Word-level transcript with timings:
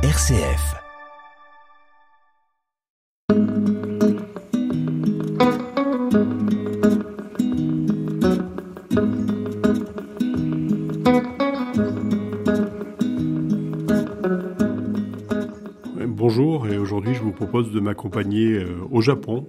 RCF. 0.00 0.76
Bonjour 16.06 16.68
et 16.68 16.78
aujourd'hui 16.78 17.14
je 17.14 17.20
vous 17.20 17.32
propose 17.32 17.72
de 17.72 17.80
m'accompagner 17.80 18.52
euh, 18.52 18.66
au 18.92 19.00
Japon, 19.00 19.48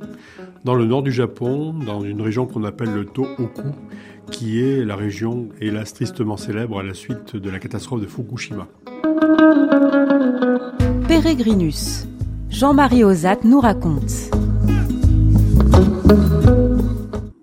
dans 0.65 0.73
le 0.73 0.85
nord 0.85 1.03
du 1.03 1.11
Japon, 1.11 1.73
dans 1.73 2.01
une 2.01 2.21
région 2.23 2.47
qu'on 2.47 2.63
appelle 2.63 2.91
le 2.91 3.05
Tohoku, 3.05 3.75
qui 4.31 4.63
est 4.63 4.83
la 4.83 4.95
région, 4.95 5.49
hélas 5.61 5.93
tristement 5.93 6.37
célèbre 6.37 6.79
à 6.79 6.83
la 6.83 6.95
suite 6.95 7.35
de 7.35 7.49
la 7.51 7.59
catastrophe 7.59 8.01
de 8.01 8.07
Fukushima. 8.07 8.67
Pérégrinus. 11.07 12.07
Jean-Marie 12.49 13.03
Ozat 13.03 13.39
nous 13.43 13.59
raconte. 13.59 14.29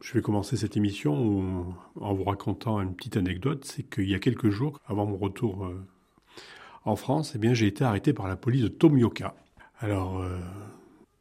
Je 0.01 0.13
vais 0.15 0.23
commencer 0.23 0.57
cette 0.57 0.77
émission 0.77 1.75
en 2.01 2.15
vous 2.15 2.25
racontant 2.25 2.81
une 2.81 2.95
petite 2.95 3.17
anecdote. 3.17 3.65
C'est 3.65 3.83
qu'il 3.83 4.09
y 4.09 4.15
a 4.15 4.19
quelques 4.19 4.51
jours, 4.51 4.81
avant 4.87 5.05
mon 5.05 5.17
retour 5.17 5.67
euh, 5.67 5.85
en 6.85 6.97
France, 6.97 7.33
eh 7.35 7.39
bien, 7.39 7.53
j'ai 7.53 7.67
été 7.67 7.85
arrêté 7.85 8.13
par 8.13 8.29
la 8.29 8.37
police 8.37 8.63
de 8.63 8.69
Tomioka. 8.69 9.35
Alors, 9.81 10.21
euh, 10.21 10.39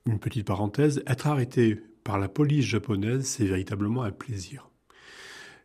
une 0.06 0.20
petite 0.20 0.48
parenthèse, 0.48 1.04
être 1.08 1.28
arrêté 1.28 1.82
par 2.04 2.20
la 2.20 2.30
police 2.30 2.66
japonaise, 2.66 3.26
c'est 3.26 3.46
véritablement 3.46 4.04
un 4.04 4.12
plaisir. 4.12 4.70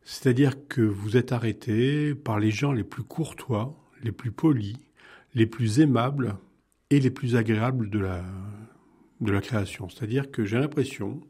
C'est-à-dire 0.02 0.66
que 0.66 0.80
vous 0.80 1.16
êtes 1.16 1.30
arrêté 1.32 2.14
par 2.14 2.40
les 2.40 2.50
gens 2.50 2.72
les 2.72 2.84
plus 2.84 3.04
courtois, 3.04 3.76
les 4.02 4.12
plus 4.12 4.32
polis, 4.32 4.76
les 5.34 5.46
plus 5.46 5.80
aimables 5.80 6.36
et 6.90 7.00
les 7.00 7.10
plus 7.10 7.36
agréables 7.36 7.88
de 7.90 7.98
la, 7.98 8.22
de 9.20 9.32
la 9.32 9.40
création. 9.40 9.88
C'est-à-dire 9.88 10.30
que 10.30 10.44
j'ai 10.44 10.58
l'impression 10.58 11.20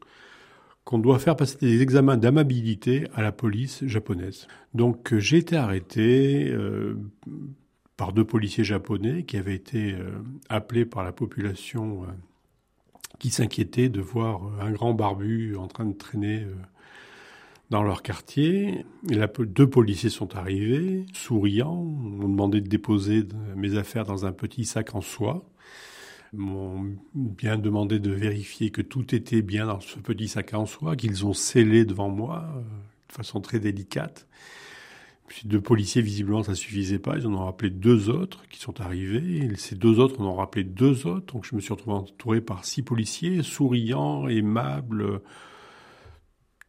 qu'on 0.83 0.97
doit 0.97 1.19
faire 1.19 1.35
passer 1.35 1.57
des 1.59 1.81
examens 1.81 2.17
d'amabilité 2.17 3.07
à 3.13 3.21
la 3.21 3.31
police 3.31 3.85
japonaise. 3.85 4.47
Donc 4.73 5.15
j'ai 5.17 5.37
été 5.37 5.55
arrêté 5.55 6.49
euh, 6.49 6.95
par 7.97 8.13
deux 8.13 8.25
policiers 8.25 8.63
japonais 8.63 9.23
qui 9.23 9.37
avaient 9.37 9.55
été 9.55 9.93
euh, 9.93 10.19
appelés 10.49 10.85
par 10.85 11.03
la 11.03 11.11
population 11.11 12.03
euh, 12.03 12.07
qui 13.19 13.29
s'inquiétait 13.29 13.89
de 13.89 14.01
voir 14.01 14.41
un 14.59 14.71
grand 14.71 14.93
barbu 14.93 15.55
en 15.55 15.67
train 15.67 15.85
de 15.85 15.93
traîner 15.93 16.47
dans 17.71 17.83
leur 17.83 18.03
quartier. 18.03 18.85
Deux 19.03 19.69
policiers 19.69 20.09
sont 20.09 20.35
arrivés, 20.35 21.05
souriants, 21.13 21.81
m'ont 21.83 22.27
demandé 22.27 22.59
de 22.59 22.67
déposer 22.67 23.25
mes 23.55 23.77
affaires 23.77 24.05
dans 24.05 24.25
un 24.25 24.33
petit 24.33 24.65
sac 24.65 24.93
en 24.93 24.99
soie, 24.99 25.45
m'ont 26.33 26.85
bien 27.15 27.57
demandé 27.57 27.99
de 27.99 28.11
vérifier 28.11 28.71
que 28.71 28.81
tout 28.81 29.15
était 29.15 29.41
bien 29.41 29.67
dans 29.67 29.79
ce 29.79 29.99
petit 29.99 30.27
sac 30.27 30.53
en 30.53 30.65
soie, 30.65 30.97
qu'ils 30.97 31.25
ont 31.25 31.33
scellé 31.33 31.85
devant 31.85 32.09
moi 32.09 32.45
euh, 32.55 32.59
de 32.59 33.13
façon 33.13 33.39
très 33.39 33.59
délicate. 33.59 34.27
Puis 35.27 35.43
deux 35.45 35.61
policiers, 35.61 36.01
visiblement, 36.01 36.43
ça 36.43 36.55
suffisait 36.55 36.99
pas. 36.99 37.17
Ils 37.17 37.25
en 37.25 37.33
ont 37.33 37.45
rappelé 37.45 37.69
deux 37.69 38.09
autres 38.09 38.45
qui 38.49 38.59
sont 38.59 38.81
arrivés. 38.81 39.45
Et 39.45 39.55
ces 39.55 39.75
deux 39.75 39.97
autres 39.99 40.19
en 40.19 40.25
ont 40.25 40.35
rappelé 40.35 40.65
deux 40.65 41.07
autres. 41.07 41.33
Donc 41.33 41.45
je 41.45 41.55
me 41.55 41.61
suis 41.61 41.71
retrouvé 41.71 41.95
entouré 41.95 42.41
par 42.41 42.65
six 42.65 42.81
policiers, 42.81 43.41
souriants, 43.43 44.27
aimables, 44.27 45.21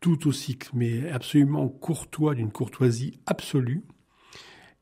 tout 0.03 0.27
aussi, 0.27 0.58
mais 0.75 1.08
absolument 1.11 1.69
courtois, 1.69 2.34
d'une 2.34 2.50
courtoisie 2.50 3.20
absolue. 3.25 3.83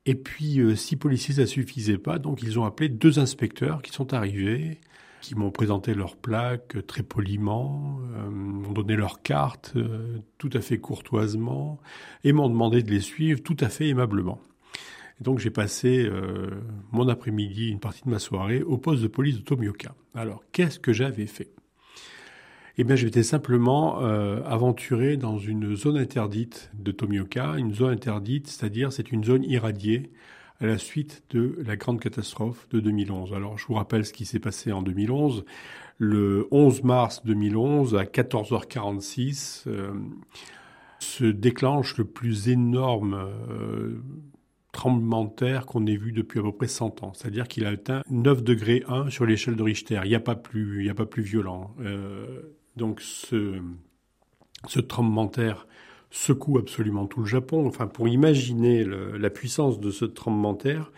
Et 0.06 0.14
puis, 0.14 0.60
euh, 0.60 0.74
si 0.74 0.96
policiers, 0.96 1.34
ça 1.34 1.46
suffisait 1.46 1.98
pas, 1.98 2.18
donc 2.18 2.42
ils 2.42 2.58
ont 2.58 2.64
appelé 2.64 2.88
deux 2.88 3.18
inspecteurs 3.18 3.82
qui 3.82 3.92
sont 3.92 4.14
arrivés, 4.14 4.80
qui 5.20 5.34
m'ont 5.34 5.50
présenté 5.50 5.92
leurs 5.92 6.16
plaques 6.16 6.76
euh, 6.76 6.82
très 6.82 7.02
poliment, 7.02 8.00
euh, 8.14 8.30
m'ont 8.30 8.72
donné 8.72 8.96
leurs 8.96 9.22
cartes 9.22 9.76
tout 10.38 10.50
à 10.54 10.62
fait 10.62 10.78
courtoisement, 10.78 11.78
et 12.24 12.32
m'ont 12.32 12.48
demandé 12.48 12.82
de 12.82 12.90
les 12.90 13.00
suivre 13.00 13.42
tout 13.42 13.58
à 13.60 13.68
fait 13.68 13.88
aimablement. 13.88 14.40
Et 15.20 15.24
donc 15.24 15.38
j'ai 15.38 15.50
passé 15.50 16.10
mon 16.92 17.06
après-midi, 17.08 17.68
une 17.68 17.78
partie 17.78 18.02
de 18.04 18.08
ma 18.08 18.18
soirée, 18.18 18.62
au 18.62 18.78
poste 18.78 19.02
de 19.02 19.08
police 19.08 19.36
de 19.36 19.42
Tomioka. 19.42 19.94
Alors, 20.14 20.42
qu'est-ce 20.50 20.80
que 20.80 20.94
j'avais 20.94 21.26
fait? 21.26 21.52
Eh 22.80 22.84
bien, 22.84 22.96
j'étais 22.96 23.22
simplement 23.22 24.00
euh, 24.00 24.42
aventuré 24.46 25.18
dans 25.18 25.36
une 25.36 25.76
zone 25.76 25.98
interdite 25.98 26.70
de 26.72 26.92
Tomioka. 26.92 27.56
Une 27.58 27.74
zone 27.74 27.92
interdite, 27.92 28.48
c'est-à-dire 28.48 28.90
c'est 28.90 29.12
une 29.12 29.22
zone 29.22 29.44
irradiée 29.44 30.10
à 30.60 30.66
la 30.66 30.78
suite 30.78 31.22
de 31.28 31.58
la 31.62 31.76
grande 31.76 32.00
catastrophe 32.00 32.66
de 32.70 32.80
2011. 32.80 33.34
Alors, 33.34 33.58
je 33.58 33.66
vous 33.66 33.74
rappelle 33.74 34.06
ce 34.06 34.14
qui 34.14 34.24
s'est 34.24 34.38
passé 34.38 34.72
en 34.72 34.80
2011. 34.80 35.44
Le 35.98 36.48
11 36.52 36.82
mars 36.84 37.22
2011, 37.26 37.96
à 37.96 38.04
14h46, 38.04 39.64
euh, 39.66 39.92
se 41.00 41.24
déclenche 41.26 41.98
le 41.98 42.06
plus 42.06 42.48
énorme 42.48 43.28
euh, 43.50 44.00
tremblement 44.72 45.26
de 45.26 45.34
terre 45.34 45.66
qu'on 45.66 45.84
ait 45.86 45.98
vu 45.98 46.12
depuis 46.12 46.38
à 46.38 46.42
peu 46.42 46.52
près 46.52 46.66
100 46.66 47.02
ans. 47.02 47.12
C'est-à-dire 47.12 47.46
qu'il 47.46 47.66
a 47.66 47.68
atteint 47.68 48.00
9 48.08 48.42
degrés 48.42 48.84
1 48.88 49.10
sur 49.10 49.26
l'échelle 49.26 49.56
de 49.56 49.62
Richter. 49.62 50.00
Il 50.04 50.08
n'y 50.08 50.14
a 50.14 50.20
pas 50.20 50.34
plus, 50.34 50.86
violent. 51.22 51.74
Donc 52.76 53.00
ce, 53.00 53.60
tremblement 54.88 55.26
de 55.26 55.30
terre 55.30 55.66
secoue 56.10 56.58
absolument 56.58 57.06
tout 57.06 57.20
le 57.20 57.26
Japon. 57.26 57.66
Enfin, 57.66 57.86
pour 57.86 58.08
imaginer 58.08 58.84
la 58.84 59.30
puissance 59.30 59.80
de 59.80 59.90
ce 59.90 60.04
tremblement 60.04 60.54
de 60.54 60.58
terre, 60.58 60.92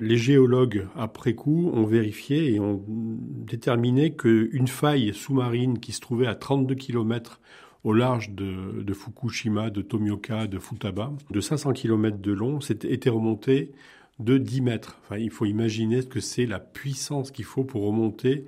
les 0.00 0.16
géologues, 0.16 0.88
après 0.96 1.34
coup, 1.34 1.70
ont 1.72 1.84
vérifié 1.84 2.54
et 2.54 2.60
ont 2.60 2.84
déterminé 2.88 4.14
qu'une 4.14 4.68
faille 4.68 5.14
sous-marine 5.14 5.78
qui 5.78 5.92
se 5.92 6.00
trouvait 6.00 6.26
à 6.26 6.34
32 6.34 6.74
km 6.74 7.40
au 7.84 7.92
large 7.92 8.30
de, 8.30 8.92
Fukushima, 8.92 9.70
de 9.70 9.82
Tomioka, 9.82 10.46
de 10.46 10.58
Futaba, 10.58 11.12
de 11.30 11.40
500 11.40 11.72
km 11.72 12.18
de 12.18 12.32
long, 12.32 12.58
était 12.60 13.10
remontée 13.10 13.72
de 14.18 14.38
10 14.38 14.60
mètres. 14.60 14.98
Enfin, 15.02 15.18
il 15.18 15.30
faut 15.30 15.46
imaginer 15.46 16.02
ce 16.02 16.06
que 16.06 16.20
c'est 16.20 16.46
la 16.46 16.60
puissance 16.60 17.30
qu'il 17.30 17.44
faut 17.44 17.64
pour 17.64 17.84
remonter 17.84 18.44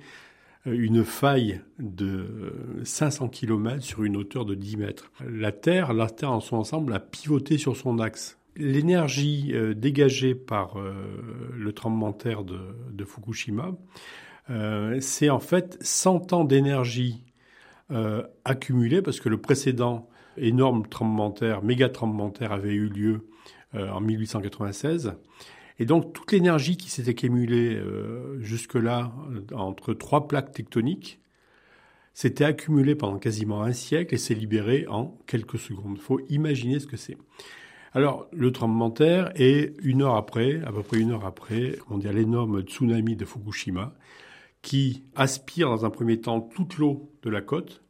une 0.65 1.03
faille 1.03 1.61
de 1.79 2.81
500 2.83 3.29
km 3.29 3.83
sur 3.83 4.03
une 4.03 4.17
hauteur 4.17 4.45
de 4.45 4.55
10 4.55 4.77
mètres. 4.77 5.11
La 5.27 5.51
Terre, 5.51 5.93
la 5.93 6.09
Terre 6.09 6.31
en 6.31 6.39
son 6.39 6.57
ensemble, 6.57 6.93
a 6.93 6.99
pivoté 6.99 7.57
sur 7.57 7.77
son 7.77 7.99
axe. 7.99 8.39
L'énergie 8.57 9.51
euh, 9.53 9.73
dégagée 9.73 10.33
par 10.33 10.79
euh, 10.79 10.93
le 11.55 11.73
tremblement 11.73 12.11
de 12.11 12.17
terre 12.17 12.43
de, 12.43 13.05
Fukushima, 13.05 13.75
euh, 14.49 14.97
c'est 15.01 15.29
en 15.29 15.39
fait 15.39 15.77
100 15.81 16.33
ans 16.33 16.45
d'énergie 16.45 17.21
accumulée 18.45 19.03
parce 19.03 19.19
que 19.19 19.29
le 19.29 19.39
précédent 19.39 20.09
énorme 20.37 20.87
tremblement 20.87 21.29
de 21.29 21.35
terre, 21.35 21.61
méga 21.61 21.87
tremblement 21.87 22.29
de 22.29 22.33
terre 22.33 22.51
avait 22.51 22.73
eu 22.73 22.89
lieu 22.89 23.27
en 23.75 24.01
1896. 24.01 25.13
Et 25.79 25.85
donc 25.85 26.13
toute 26.13 26.31
l'énergie 26.31 26.77
qui 26.77 26.89
s'était 26.89 27.11
accumulée 27.11 27.75
euh, 27.75 28.39
jusque-là 28.41 29.13
entre 29.53 29.93
trois 29.93 30.27
plaques 30.27 30.51
tectoniques 30.51 31.19
s'était 32.13 32.45
accumulée 32.45 32.95
pendant 32.95 33.19
quasiment 33.19 33.61
un 33.61 33.73
siècle 33.73 34.15
et 34.15 34.17
s'est 34.17 34.35
libérée 34.35 34.85
en 34.87 35.17
quelques 35.27 35.59
secondes. 35.59 35.97
Il 35.97 36.01
faut 36.01 36.21
imaginer 36.29 36.79
ce 36.79 36.87
que 36.87 36.95
c'est. 36.95 37.17
Alors 37.93 38.27
le 38.31 38.51
tremblement 38.51 38.89
de 38.89 38.95
terre 38.95 39.31
est 39.35 39.73
une 39.83 40.01
heure 40.01 40.15
après, 40.15 40.61
à 40.65 40.71
peu 40.71 40.81
près 40.81 40.99
une 40.99 41.11
heure 41.11 41.25
après, 41.25 41.77
on 41.89 41.97
dit 41.97 42.07
l'énorme 42.07 42.61
tsunami 42.61 43.17
de 43.17 43.25
Fukushima, 43.25 43.93
qui 44.61 45.03
aspire 45.15 45.69
dans 45.69 45.85
un 45.85 45.89
premier 45.89 46.19
temps 46.19 46.41
toute 46.41 46.77
l'eau 46.77 47.11
de 47.23 47.29
la 47.29 47.41
côte. 47.41 47.83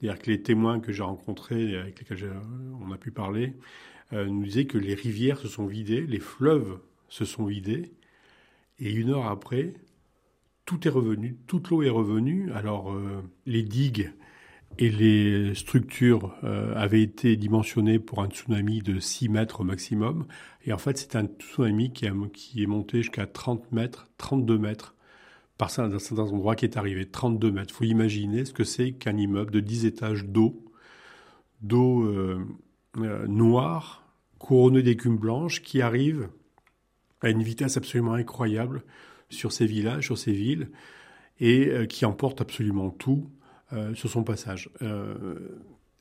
C'est-à-dire 0.00 0.20
que 0.22 0.30
les 0.30 0.42
témoins 0.42 0.78
que 0.80 0.92
j'ai 0.92 1.02
rencontrés, 1.02 1.76
avec 1.76 2.00
lesquels 2.00 2.32
on 2.80 2.92
a 2.92 2.96
pu 2.96 3.10
parler, 3.10 3.54
euh, 4.12 4.26
nous 4.26 4.44
disaient 4.44 4.66
que 4.66 4.78
les 4.78 4.94
rivières 4.94 5.38
se 5.38 5.48
sont 5.48 5.66
vidées, 5.66 6.02
les 6.02 6.20
fleuves 6.20 6.78
se 7.08 7.24
sont 7.24 7.44
vidés. 7.44 7.92
Et 8.78 8.92
une 8.92 9.10
heure 9.10 9.26
après, 9.26 9.74
tout 10.64 10.86
est 10.86 10.90
revenu, 10.90 11.36
toute 11.46 11.70
l'eau 11.70 11.82
est 11.82 11.88
revenue. 11.88 12.52
Alors, 12.52 12.92
euh, 12.92 13.22
les 13.46 13.62
digues 13.62 14.12
et 14.78 14.90
les 14.90 15.54
structures 15.54 16.34
euh, 16.44 16.74
avaient 16.76 17.02
été 17.02 17.36
dimensionnées 17.36 17.98
pour 17.98 18.22
un 18.22 18.28
tsunami 18.28 18.82
de 18.82 19.00
6 19.00 19.30
mètres 19.30 19.62
au 19.62 19.64
maximum. 19.64 20.26
Et 20.64 20.72
en 20.72 20.78
fait, 20.78 20.98
c'est 20.98 21.16
un 21.16 21.24
tsunami 21.24 21.92
qui, 21.92 22.04
est 22.04 22.66
monté 22.66 22.98
jusqu'à 22.98 23.26
30 23.26 23.72
mètres, 23.72 24.08
32 24.18 24.58
mètres 24.58 24.94
par 25.56 25.70
certains 25.70 26.18
endroits 26.18 26.54
qui 26.54 26.66
est 26.66 26.76
arrivé. 26.76 27.06
32 27.06 27.50
mètres. 27.50 27.74
Il 27.74 27.76
faut 27.76 27.84
imaginer 27.84 28.44
ce 28.44 28.52
que 28.52 28.64
c'est 28.64 28.92
qu'un 28.92 29.16
immeuble 29.16 29.50
de 29.50 29.60
10 29.60 29.86
étages 29.86 30.26
d'eau, 30.26 30.64
d'eau 31.62 32.02
euh, 32.04 32.46
noire, 33.26 34.06
couronnée 34.38 34.82
d'écume 34.82 35.16
blanche, 35.16 35.62
qui 35.62 35.82
arrive 35.82 36.28
à 37.20 37.30
une 37.30 37.42
vitesse 37.42 37.76
absolument 37.76 38.14
incroyable 38.14 38.82
sur 39.30 39.52
ces 39.52 39.66
villages, 39.66 40.06
sur 40.06 40.18
ces 40.18 40.32
villes, 40.32 40.70
et 41.40 41.68
euh, 41.68 41.86
qui 41.86 42.04
emporte 42.04 42.40
absolument 42.40 42.90
tout 42.90 43.30
euh, 43.72 43.94
sur 43.94 44.08
son 44.10 44.24
passage. 44.24 44.70
Euh, 44.82 45.38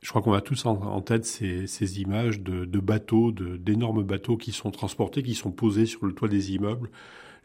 Je 0.02 0.10
crois 0.10 0.22
qu'on 0.22 0.34
a 0.34 0.42
tous 0.42 0.66
en, 0.66 1.02
tête 1.02 1.26
ces, 1.26 2.02
images 2.02 2.40
de, 2.42 2.80
bateaux, 2.80 3.32
d'énormes 3.32 4.04
bateaux 4.04 4.38
qui 4.38 4.52
sont 4.52 4.72
transportés, 4.72 5.24
qui 5.24 5.34
sont 5.34 5.52
posés 5.52 5.88
sur 5.88 6.06
le 6.06 6.14
toit 6.14 6.28
des 6.28 6.54
immeubles, 6.54 6.92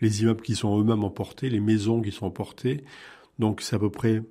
les 0.00 0.22
immeubles 0.22 0.42
qui 0.42 0.54
sont 0.54 0.78
eux-mêmes 0.78 1.02
emportés, 1.02 1.48
les 1.48 1.60
maisons 1.60 2.02
qui 2.02 2.12
sont 2.12 2.26
emportées. 2.26 2.84
Donc 3.38 3.62
c'est 3.62 3.74
à 3.74 3.78
peu 3.78 3.90
près, 3.90 4.22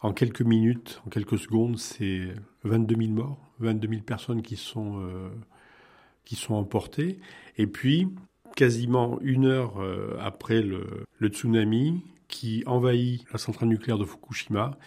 en 0.00 0.12
quelques 0.12 0.42
minutes, 0.42 1.00
en 1.06 1.10
quelques 1.10 1.38
secondes, 1.38 1.78
c'est 1.78 2.34
22 2.64 2.96
000 2.96 3.12
morts, 3.12 3.38
22 3.60 3.88
000 3.88 4.02
personnes 4.02 4.42
qui 4.42 4.56
sont, 4.56 5.08
qui 6.24 6.34
sont 6.34 6.54
emportées. 6.54 7.20
Et 7.56 7.68
puis, 7.68 8.08
quasiment 8.54 9.18
une 9.22 9.46
heure 9.46 9.80
euh, 9.80 10.16
après 10.20 10.62
le, 10.62 11.06
tsunami 11.22 12.02
qui 12.28 12.62
envahit 12.66 13.24
la 13.32 13.38
centrale 13.38 13.68
nucléaire 13.68 13.98
de 13.98 14.04
Fukushima, 14.04 14.78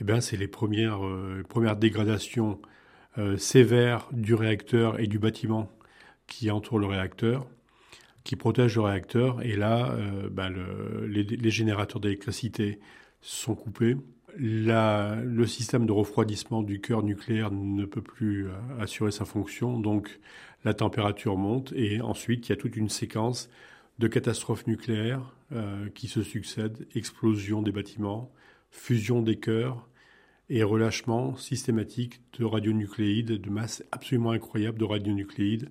eh 0.00 0.04
bien, 0.04 0.20
c'est 0.20 0.36
les 0.36 0.48
premières, 0.48 1.04
euh, 1.04 1.74
dégradations 1.78 2.60
euh, 3.18 3.36
sévères 3.36 4.08
du 4.12 4.34
réacteur 4.34 5.00
et 5.00 5.06
du 5.06 5.18
bâtiment 5.18 5.70
qui 6.26 6.50
entoure 6.50 6.78
le 6.78 6.86
réacteur, 6.86 7.46
qui 8.22 8.36
protège 8.36 8.76
le 8.76 8.82
réacteur. 8.82 9.42
Et 9.42 9.56
là, 9.56 9.96
ben, 10.30 10.52
les, 11.06 11.50
générateurs 11.50 12.00
d'électricité 12.00 12.80
sont 13.22 13.54
coupés. 13.54 13.96
Le 14.38 15.46
système 15.46 15.84
de 15.84 15.92
refroidissement 15.92 16.62
du 16.62 16.80
cœur 16.80 17.02
nucléaire 17.02 17.50
ne 17.50 17.84
peut 17.84 18.02
plus 18.02 18.48
assurer 18.78 19.10
sa 19.10 19.24
fonction. 19.24 19.80
Donc, 19.80 20.20
la 20.64 20.74
température 20.74 21.36
monte 21.36 21.72
et 21.74 22.00
ensuite 22.00 22.48
il 22.48 22.50
y 22.50 22.52
a 22.52 22.56
toute 22.56 22.76
une 22.76 22.88
séquence 22.88 23.48
de 23.98 24.08
catastrophes 24.08 24.66
nucléaires 24.66 25.34
euh, 25.52 25.88
qui 25.94 26.08
se 26.08 26.22
succèdent, 26.22 26.86
explosion 26.94 27.62
des 27.62 27.72
bâtiments, 27.72 28.30
fusion 28.70 29.22
des 29.22 29.36
cœurs 29.36 29.88
et 30.50 30.62
relâchement 30.62 31.36
systématique 31.36 32.20
de 32.38 32.44
radionucléides, 32.44 33.40
de 33.40 33.50
masse 33.50 33.84
absolument 33.92 34.30
incroyable 34.30 34.78
de 34.78 34.84
radionucléides 34.84 35.70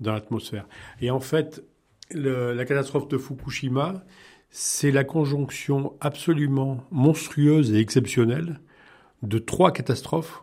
dans 0.00 0.12
l'atmosphère. 0.12 0.66
Et 1.00 1.10
en 1.10 1.20
fait, 1.20 1.64
la 2.10 2.64
catastrophe 2.64 3.08
de 3.08 3.18
Fukushima, 3.18 4.04
c'est 4.50 4.90
la 4.90 5.04
conjonction 5.04 5.94
absolument 6.00 6.84
monstrueuse 6.90 7.72
et 7.72 7.78
exceptionnelle 7.78 8.60
de 9.22 9.38
trois 9.38 9.72
catastrophes. 9.72 10.42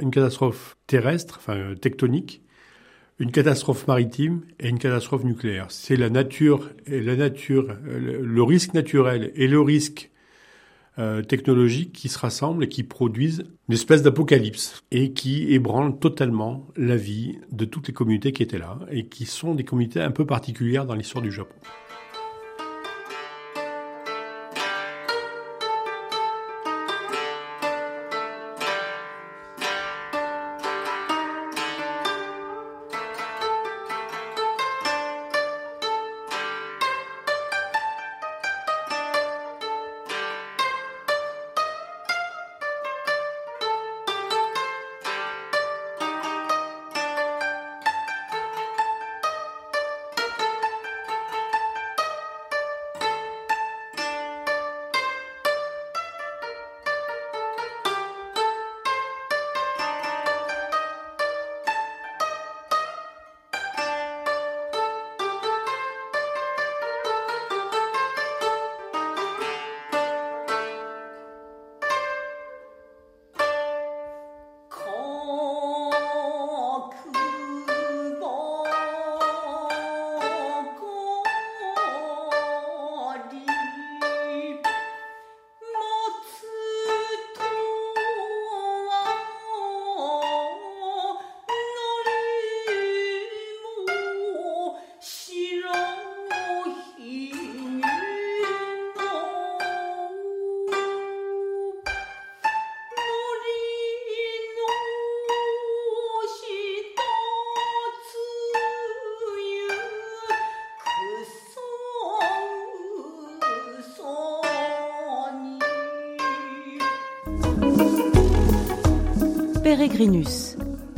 Une 0.00 0.10
catastrophe 0.10 0.76
terrestre, 0.86 1.38
enfin 1.38 1.74
tectonique, 1.80 2.42
une 3.18 3.30
catastrophe 3.30 3.86
maritime 3.86 4.42
et 4.60 4.68
une 4.68 4.78
catastrophe 4.78 5.24
nucléaire. 5.24 5.66
C'est 5.70 5.96
la 5.96 6.10
nature 6.10 6.70
et 6.86 7.00
nature, 7.00 7.76
le 7.84 8.42
risque 8.42 8.74
naturel 8.74 9.32
et 9.34 9.48
le 9.48 9.60
risque 9.60 10.10
euh, 10.98 11.20
technologique 11.20 11.92
qui 11.92 12.08
se 12.08 12.18
rassemblent 12.18 12.64
et 12.64 12.68
qui 12.68 12.82
produisent 12.82 13.44
une 13.68 13.74
espèce 13.74 14.02
d'apocalypse 14.02 14.82
et 14.90 15.12
qui 15.12 15.52
ébranlent 15.52 15.98
totalement 15.98 16.66
la 16.74 16.96
vie 16.96 17.38
de 17.52 17.66
toutes 17.66 17.88
les 17.88 17.92
communautés 17.92 18.32
qui 18.32 18.42
étaient 18.42 18.58
là 18.58 18.78
et 18.90 19.06
qui 19.06 19.26
sont 19.26 19.54
des 19.54 19.62
communautés 19.64 20.00
un 20.00 20.10
peu 20.10 20.24
particulières 20.24 20.86
dans 20.86 20.94
l'histoire 20.94 21.22
du 21.22 21.30
Japon. 21.30 21.54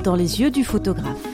Dans 0.02 0.16
les 0.16 0.40
yeux 0.40 0.50
du 0.50 0.64
photographe. 0.64 1.24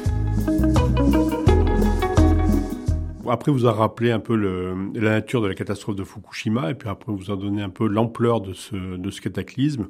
Après, 3.27 3.51
vous 3.51 3.67
a 3.67 3.73
rappelé 3.73 4.11
un 4.11 4.21
peu 4.21 4.37
la 4.37 5.11
nature 5.11 5.41
de 5.41 5.47
la 5.47 5.55
catastrophe 5.55 5.97
de 5.97 6.05
Fukushima, 6.05 6.73
et 6.73 6.75
puis 6.75 6.91
après, 6.91 7.11
vous 7.11 7.31
a 7.31 7.37
donné 7.37 7.63
un 7.63 7.71
peu 7.71 7.89
l'ampleur 7.89 8.43
de 8.43 8.53
ce, 8.53 8.97
de 8.97 9.11
ce 9.11 9.23
cataclysme. 9.23 9.89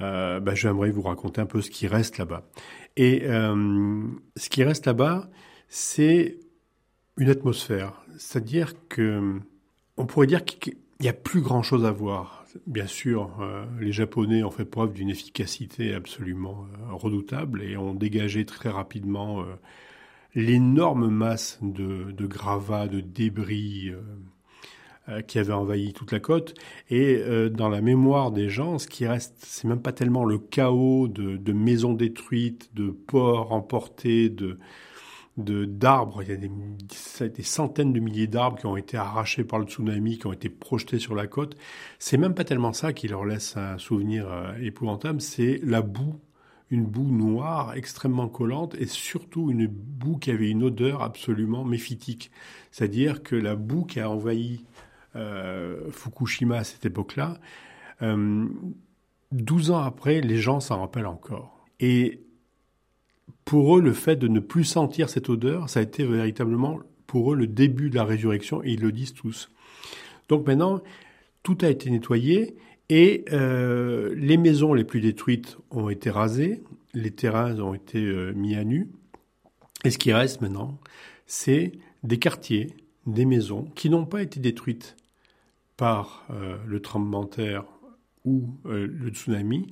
Euh, 0.00 0.40
bah, 0.40 0.54
J'aimerais 0.54 0.90
vous 0.90 1.02
raconter 1.02 1.42
un 1.42 1.46
peu 1.46 1.60
ce 1.60 1.70
qui 1.70 1.86
reste 1.86 2.16
là-bas. 2.16 2.48
Et 2.96 3.24
euh, 3.24 4.04
ce 4.36 4.48
qui 4.48 4.64
reste 4.64 4.86
là-bas, 4.86 5.28
c'est 5.68 6.38
une 7.18 7.28
atmosphère. 7.28 7.92
C'est-à-dire 8.16 8.72
que 8.88 9.38
on 9.98 10.06
pourrait 10.06 10.26
dire 10.26 10.46
qu'il 10.46 10.76
n'y 10.98 11.10
a 11.10 11.12
plus 11.12 11.42
grand-chose 11.42 11.84
à 11.84 11.90
voir. 11.90 12.41
Bien 12.66 12.86
sûr, 12.86 13.30
euh, 13.40 13.64
les 13.80 13.92
Japonais 13.92 14.42
ont 14.42 14.50
fait 14.50 14.64
preuve 14.64 14.92
d'une 14.92 15.08
efficacité 15.08 15.94
absolument 15.94 16.66
euh, 16.74 16.94
redoutable 16.94 17.62
et 17.62 17.76
ont 17.76 17.94
dégagé 17.94 18.44
très 18.44 18.68
rapidement 18.68 19.40
euh, 19.40 19.44
l'énorme 20.34 21.08
masse 21.08 21.58
de, 21.62 22.26
gravats, 22.26 22.88
de 22.88 23.00
débris 23.00 23.92
qui 25.26 25.38
avaient 25.38 25.52
envahi 25.52 25.92
toute 25.92 26.12
la 26.12 26.20
côte. 26.20 26.54
Et 26.88 27.22
dans 27.50 27.68
la 27.68 27.82
mémoire 27.82 28.30
des 28.30 28.48
gens, 28.48 28.78
ce 28.78 28.86
qui 28.86 29.06
reste, 29.06 29.34
c'est 29.38 29.68
même 29.68 29.82
pas 29.82 29.92
tellement 29.92 30.24
le 30.24 30.38
chaos 30.38 31.06
de, 31.08 31.36
de 31.36 31.52
maisons 31.52 31.92
détruites, 31.92 32.70
de 32.74 32.90
ports 32.90 33.52
emportés, 33.52 34.30
de 34.30 34.58
d'arbres. 35.36 36.22
Il 36.22 36.28
y 36.28 36.32
a 36.32 37.28
des, 37.28 37.42
centaines 37.42 37.92
de 37.92 38.00
milliers 38.00 38.26
d'arbres 38.26 38.58
qui 38.58 38.66
ont 38.66 38.76
été 38.76 38.96
arrachés 38.96 39.44
par 39.44 39.58
le 39.58 39.66
tsunami, 39.66 40.18
qui 40.18 40.26
ont 40.26 40.32
été 40.32 40.48
projetés 40.48 40.98
sur 40.98 41.14
la 41.14 41.26
côte. 41.26 41.56
C'est 41.98 42.18
même 42.18 42.34
pas 42.34 42.44
tellement 42.44 42.72
ça 42.72 42.92
qui 42.92 43.08
leur 43.08 43.24
laisse 43.24 43.56
un 43.56 43.78
souvenir 43.78 44.30
euh, 44.30 44.54
épouvantable, 44.60 45.20
c'est 45.20 45.60
la 45.62 45.82
boue, 45.82 46.20
une 46.70 46.84
boue 46.84 47.10
noire 47.10 47.74
extrêmement 47.74 48.28
collante 48.28 48.74
et 48.78 48.86
surtout 48.86 49.50
une 49.50 49.66
boue 49.66 50.18
qui 50.18 50.30
avait 50.30 50.50
une 50.50 50.62
odeur 50.62 51.02
absolument 51.02 51.64
méphitique. 51.64 52.30
C'est-à-dire 52.70 53.22
que 53.22 53.36
la 53.36 53.56
boue 53.56 53.84
qui 53.84 54.00
a 54.00 54.10
envahi 54.10 54.64
euh, 55.16 55.90
Fukushima 55.90 56.58
à 56.58 56.64
cette 56.64 56.86
époque-là, 56.86 57.38
euh, 58.02 58.46
12 59.32 59.70
ans 59.70 59.78
après, 59.78 60.20
les 60.20 60.38
gens 60.38 60.60
s'en 60.60 60.80
rappellent 60.80 61.06
encore. 61.06 61.66
Et 61.80 62.21
pour 63.44 63.76
eux, 63.76 63.80
le 63.80 63.92
fait 63.92 64.16
de 64.16 64.28
ne 64.28 64.40
plus 64.40 64.64
sentir 64.64 65.08
cette 65.08 65.28
odeur, 65.28 65.68
ça 65.68 65.80
a 65.80 65.82
été 65.82 66.04
véritablement 66.04 66.80
pour 67.06 67.32
eux 67.32 67.36
le 67.36 67.46
début 67.46 67.90
de 67.90 67.96
la 67.96 68.04
résurrection, 68.04 68.62
et 68.62 68.72
ils 68.72 68.80
le 68.80 68.92
disent 68.92 69.14
tous. 69.14 69.50
Donc 70.28 70.46
maintenant, 70.46 70.80
tout 71.42 71.58
a 71.62 71.68
été 71.68 71.90
nettoyé, 71.90 72.56
et 72.88 73.24
euh, 73.32 74.14
les 74.16 74.36
maisons 74.36 74.74
les 74.74 74.84
plus 74.84 75.00
détruites 75.00 75.58
ont 75.70 75.88
été 75.88 76.10
rasées, 76.10 76.62
les 76.94 77.10
terrains 77.10 77.58
ont 77.58 77.74
été 77.74 77.98
euh, 77.98 78.32
mis 78.32 78.54
à 78.54 78.64
nu, 78.64 78.90
et 79.84 79.90
ce 79.90 79.98
qui 79.98 80.12
reste 80.12 80.40
maintenant, 80.40 80.78
c'est 81.26 81.72
des 82.02 82.18
quartiers, 82.18 82.68
des 83.06 83.24
maisons 83.24 83.64
qui 83.74 83.90
n'ont 83.90 84.06
pas 84.06 84.22
été 84.22 84.38
détruites 84.38 84.96
par 85.76 86.26
euh, 86.30 86.56
le 86.66 86.80
tremblement 86.80 87.24
de 87.24 87.30
terre 87.30 87.64
ou 88.24 88.54
le 88.64 89.08
tsunami, 89.08 89.66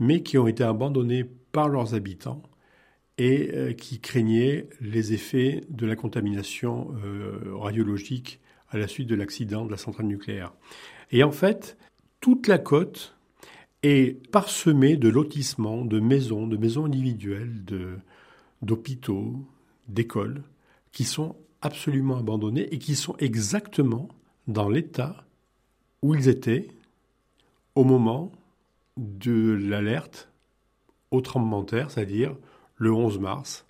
mais 0.00 0.24
qui 0.24 0.36
ont 0.36 0.48
été 0.48 0.64
abandonnés 0.64 1.24
par 1.52 1.68
leurs 1.68 1.94
habitants 1.94 2.42
et 3.18 3.50
euh, 3.52 3.72
qui 3.72 4.00
craignaient 4.00 4.66
les 4.80 5.12
effets 5.12 5.62
de 5.68 5.86
la 5.86 5.96
contamination 5.96 6.94
euh, 7.04 7.54
radiologique 7.54 8.40
à 8.70 8.78
la 8.78 8.88
suite 8.88 9.08
de 9.08 9.14
l'accident 9.14 9.64
de 9.66 9.70
la 9.70 9.76
centrale 9.76 10.06
nucléaire. 10.06 10.52
Et 11.10 11.22
en 11.22 11.32
fait, 11.32 11.76
toute 12.20 12.48
la 12.48 12.58
côte 12.58 13.16
est 13.82 14.26
parsemée 14.30 14.96
de 14.96 15.08
lotissements, 15.08 15.84
de 15.84 16.00
maisons, 16.00 16.46
de 16.46 16.56
maisons 16.56 16.86
individuelles, 16.86 17.64
d'hôpitaux, 18.62 19.44
d'écoles, 19.88 20.42
qui 20.92 21.04
sont 21.04 21.36
absolument 21.60 22.16
abandonnés 22.16 22.72
et 22.72 22.78
qui 22.78 22.94
sont 22.94 23.16
exactement 23.18 24.08
dans 24.46 24.68
l'état 24.68 25.24
où 26.02 26.14
ils 26.14 26.28
étaient 26.28 26.68
au 27.74 27.84
moment 27.84 28.32
de 28.96 29.52
l'alerte 29.52 30.28
au 31.10 31.20
tremblement 31.20 31.62
de 31.62 31.66
terre, 31.66 31.90
c'est-à-dire 31.90 32.36
le 32.76 32.92
11 32.92 33.18
mars 33.18 33.66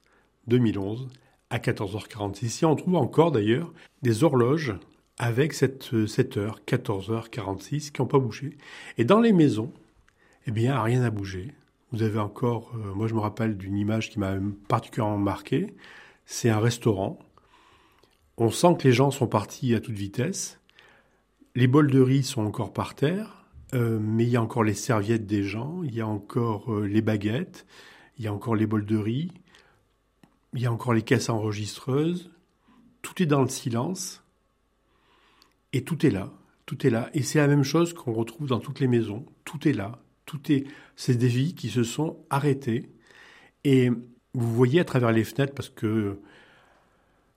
2011 0.48 1.08
à 1.50 1.58
14h46. 1.58 2.44
Ici, 2.44 2.64
on 2.64 2.76
trouve 2.76 2.96
encore 2.96 3.32
d'ailleurs 3.32 3.72
des 4.02 4.24
horloges 4.24 4.74
avec 5.18 5.52
cette 5.52 6.06
7 6.06 6.36
h 6.38 6.54
14h46 6.66 7.92
qui 7.92 8.00
n'ont 8.00 8.08
pas 8.08 8.18
bougé. 8.18 8.56
Et 8.98 9.04
dans 9.04 9.20
les 9.20 9.32
maisons, 9.32 9.72
eh 10.46 10.50
bien, 10.50 10.80
rien 10.82 11.00
n'a 11.00 11.10
bougé. 11.10 11.52
Vous 11.92 12.02
avez 12.02 12.18
encore, 12.18 12.72
euh, 12.74 12.94
moi 12.94 13.06
je 13.06 13.14
me 13.14 13.20
rappelle 13.20 13.56
d'une 13.56 13.76
image 13.76 14.10
qui 14.10 14.18
m'a 14.18 14.34
particulièrement 14.66 15.18
marqué. 15.18 15.74
C'est 16.24 16.48
un 16.48 16.58
restaurant. 16.58 17.18
On 18.38 18.50
sent 18.50 18.76
que 18.78 18.88
les 18.88 18.94
gens 18.94 19.10
sont 19.10 19.26
partis 19.26 19.74
à 19.74 19.80
toute 19.80 19.94
vitesse. 19.94 20.58
Les 21.54 21.66
bols 21.66 21.90
de 21.90 22.00
riz 22.00 22.22
sont 22.22 22.42
encore 22.46 22.72
par 22.72 22.94
terre, 22.94 23.44
euh, 23.74 23.98
mais 24.00 24.24
il 24.24 24.30
y 24.30 24.36
a 24.36 24.42
encore 24.42 24.64
les 24.64 24.74
serviettes 24.74 25.26
des 25.26 25.42
gens, 25.42 25.82
il 25.84 25.94
y 25.94 26.00
a 26.00 26.06
encore 26.06 26.72
euh, 26.72 26.86
les 26.86 27.02
baguettes, 27.02 27.66
il 28.18 28.24
y 28.24 28.28
a 28.28 28.32
encore 28.32 28.54
les 28.54 28.66
bols 28.66 28.86
de 28.86 28.96
riz, 28.96 29.30
il 30.54 30.60
y 30.60 30.66
a 30.66 30.72
encore 30.72 30.92
les 30.92 31.02
caisses 31.02 31.28
enregistreuses. 31.28 32.30
Tout 33.00 33.22
est 33.22 33.26
dans 33.26 33.42
le 33.42 33.48
silence 33.48 34.22
et 35.72 35.82
tout 35.82 36.06
est 36.06 36.10
là. 36.10 36.30
Tout 36.66 36.86
est 36.86 36.90
là. 36.90 37.10
Et 37.14 37.22
c'est 37.22 37.38
la 37.38 37.48
même 37.48 37.64
chose 37.64 37.92
qu'on 37.94 38.12
retrouve 38.12 38.48
dans 38.48 38.60
toutes 38.60 38.80
les 38.80 38.86
maisons. 38.86 39.26
Tout 39.44 39.66
est 39.66 39.72
là. 39.72 39.98
Tout 40.26 40.52
est. 40.52 40.64
C'est 40.96 41.16
des 41.16 41.28
vies 41.28 41.54
qui 41.54 41.68
se 41.68 41.82
sont 41.82 42.18
arrêtées. 42.30 42.90
Et 43.64 43.90
vous 44.34 44.54
voyez 44.54 44.80
à 44.80 44.84
travers 44.84 45.12
les 45.12 45.24
fenêtres, 45.24 45.54
parce 45.54 45.68
que 45.68 46.20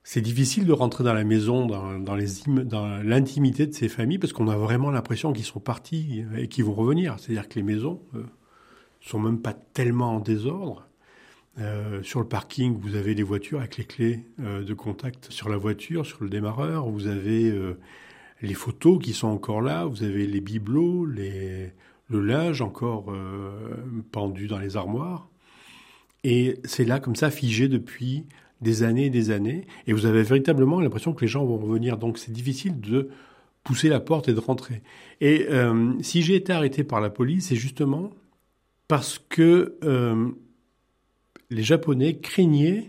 c'est 0.04 0.20
difficile 0.20 0.66
de 0.66 0.72
rentrer 0.72 1.04
dans 1.04 1.14
la 1.14 1.24
maison, 1.24 1.66
dans, 1.66 3.02
l'intimité 3.02 3.66
de 3.66 3.72
ces 3.72 3.88
familles, 3.88 4.18
parce 4.18 4.32
qu'on 4.32 4.48
a 4.48 4.56
vraiment 4.56 4.90
l'impression 4.90 5.32
qu'ils 5.32 5.44
sont 5.44 5.60
partis 5.60 6.24
et 6.36 6.48
qu'ils 6.48 6.64
vont 6.64 6.74
revenir. 6.74 7.18
C'est-à-dire 7.18 7.48
que 7.48 7.56
les 7.56 7.64
maisons 7.64 8.02
euh, 8.14 8.22
sont 9.06 9.20
même 9.20 9.40
pas 9.40 9.52
tellement 9.52 10.16
en 10.16 10.20
désordre. 10.20 10.86
Euh, 11.58 12.02
sur 12.02 12.20
le 12.20 12.26
parking, 12.26 12.78
vous 12.78 12.96
avez 12.96 13.14
des 13.14 13.22
voitures 13.22 13.60
avec 13.60 13.78
les 13.78 13.84
clés 13.84 14.26
euh, 14.40 14.62
de 14.62 14.74
contact 14.74 15.30
sur 15.30 15.48
la 15.48 15.56
voiture, 15.56 16.04
sur 16.04 16.22
le 16.22 16.28
démarreur. 16.28 16.86
Vous 16.88 17.06
avez 17.06 17.48
euh, 17.48 17.78
les 18.42 18.54
photos 18.54 19.02
qui 19.02 19.14
sont 19.14 19.28
encore 19.28 19.62
là. 19.62 19.86
Vous 19.86 20.02
avez 20.02 20.26
les 20.26 20.40
bibelots, 20.40 21.06
les, 21.06 21.72
le 22.10 22.20
linge 22.20 22.60
encore 22.60 23.06
pendu 24.12 24.48
dans 24.48 24.58
les 24.58 24.76
armoires. 24.76 25.28
Et 26.24 26.58
c'est 26.64 26.84
là 26.84 27.00
comme 27.00 27.16
ça, 27.16 27.30
figé 27.30 27.68
depuis 27.68 28.26
des 28.60 28.82
années 28.82 29.06
et 29.06 29.10
des 29.10 29.30
années, 29.30 29.66
et 29.86 29.92
vous 29.92 30.06
avez 30.06 30.22
véritablement 30.22 30.80
l'impression 30.80 31.12
que 31.12 31.20
les 31.20 31.28
gens 31.28 31.44
vont 31.44 31.58
revenir. 31.58 31.98
Donc 31.98 32.18
c'est 32.18 32.32
difficile 32.32 32.80
de 32.80 33.10
pousser 33.64 33.88
la 33.88 34.00
porte 34.00 34.28
et 34.28 34.34
de 34.34 34.40
rentrer. 34.40 34.82
Et 35.20 35.46
si 36.00 36.22
j'ai 36.22 36.34
été 36.34 36.52
arrêté 36.52 36.84
par 36.84 37.00
la 37.00 37.10
police, 37.10 37.48
c'est 37.48 37.56
justement 37.56 38.12
parce 38.88 39.18
que 39.18 39.76
euh, 39.84 40.30
les 41.50 41.62
Japonais 41.62 42.18
craignaient 42.18 42.88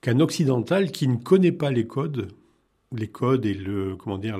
qu'un 0.00 0.20
occidental 0.20 0.90
qui 0.90 1.08
ne 1.08 1.16
connaît 1.16 1.52
pas 1.52 1.70
les 1.70 1.86
codes, 1.86 2.32
les 2.92 3.08
codes 3.08 3.46
et 3.46 3.54
le 3.54 3.96
comment 3.96 4.18
dire 4.18 4.38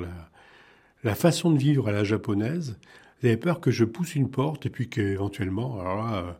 la, 1.03 1.15
façon 1.15 1.51
de 1.51 1.57
vivre 1.57 1.87
à 1.87 1.91
la 1.91 2.03
japonaise, 2.03 2.77
ils 3.21 3.27
avaient 3.27 3.37
peur 3.37 3.59
que 3.59 3.71
je 3.71 3.85
pousse 3.85 4.15
une 4.15 4.29
porte 4.29 4.65
et 4.65 4.69
puis 4.69 4.89
qu'éventuellement, 4.89 5.81
là, 5.81 6.15
euh, 6.15 6.31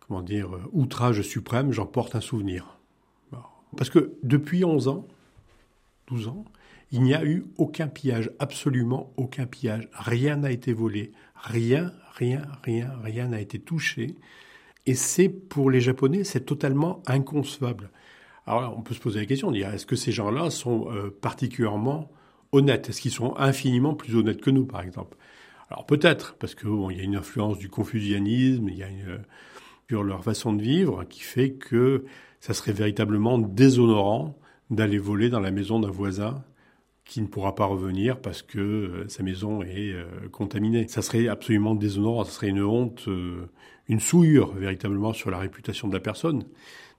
comment 0.00 0.22
dire, 0.22 0.50
outrage 0.72 1.22
suprême, 1.22 1.72
j'en 1.72 1.86
porte 1.86 2.14
un 2.14 2.20
souvenir. 2.20 2.78
Parce 3.76 3.90
que 3.90 4.14
depuis 4.22 4.64
11 4.64 4.88
ans, 4.88 5.06
12 6.08 6.28
ans, 6.28 6.44
il 6.90 7.02
n'y 7.02 7.14
a 7.14 7.24
eu 7.24 7.46
aucun 7.56 7.88
pillage, 7.88 8.30
absolument 8.38 9.12
aucun 9.16 9.46
pillage. 9.46 9.88
Rien 9.94 10.36
n'a 10.36 10.50
été 10.50 10.74
volé, 10.74 11.12
rien, 11.34 11.90
rien, 12.16 12.42
rien, 12.62 12.90
rien 13.02 13.28
n'a 13.28 13.40
été 13.40 13.58
touché. 13.58 14.16
Et 14.86 14.94
c'est 14.94 15.28
pour 15.28 15.70
les 15.70 15.80
Japonais, 15.80 16.24
c'est 16.24 16.44
totalement 16.44 17.02
inconcevable. 17.06 17.90
Alors 18.46 18.76
on 18.76 18.82
peut 18.82 18.94
se 18.94 19.00
poser 19.00 19.20
la 19.20 19.26
question, 19.26 19.52
dire 19.52 19.72
est-ce 19.72 19.86
que 19.86 19.96
ces 19.96 20.12
gens-là 20.12 20.50
sont 20.50 20.90
euh, 20.90 21.10
particulièrement 21.10 22.10
honnêtes? 22.50 22.88
Est-ce 22.88 23.00
qu'ils 23.00 23.12
sont 23.12 23.36
infiniment 23.36 23.94
plus 23.94 24.16
honnêtes 24.16 24.40
que 24.40 24.50
nous, 24.50 24.66
par 24.66 24.82
exemple? 24.82 25.16
Alors 25.70 25.86
peut-être, 25.86 26.34
parce 26.38 26.54
que 26.54 26.66
bon, 26.66 26.90
y 26.90 27.00
a 27.00 27.04
une 27.04 27.16
influence 27.16 27.58
du 27.58 27.68
confucianisme, 27.68 28.68
il 28.68 28.76
y 28.76 28.82
a 28.82 28.88
une, 28.88 29.20
sur 29.88 30.02
leur 30.02 30.24
façon 30.24 30.52
de 30.52 30.62
vivre 30.62 31.04
qui 31.04 31.20
fait 31.20 31.52
que 31.52 32.04
ça 32.40 32.54
serait 32.54 32.72
véritablement 32.72 33.38
déshonorant 33.38 34.38
d'aller 34.70 34.98
voler 34.98 35.28
dans 35.28 35.38
la 35.38 35.50
maison 35.50 35.80
d'un 35.80 35.90
voisin 35.90 36.42
qui 37.04 37.20
ne 37.20 37.26
pourra 37.26 37.54
pas 37.54 37.66
revenir 37.66 38.20
parce 38.20 38.42
que 38.42 38.58
euh, 38.58 39.08
sa 39.08 39.22
maison 39.22 39.62
est 39.62 39.92
euh, 39.92 40.06
contaminée. 40.30 40.86
Ça 40.88 41.02
serait 41.02 41.28
absolument 41.28 41.74
déshonorant, 41.74 42.24
ça 42.24 42.30
serait 42.30 42.48
une 42.48 42.62
honte, 42.62 43.04
euh, 43.08 43.48
une 43.88 44.00
souillure 44.00 44.52
véritablement 44.52 45.12
sur 45.12 45.30
la 45.30 45.38
réputation 45.38 45.88
de 45.88 45.94
la 45.94 46.00
personne. 46.00 46.44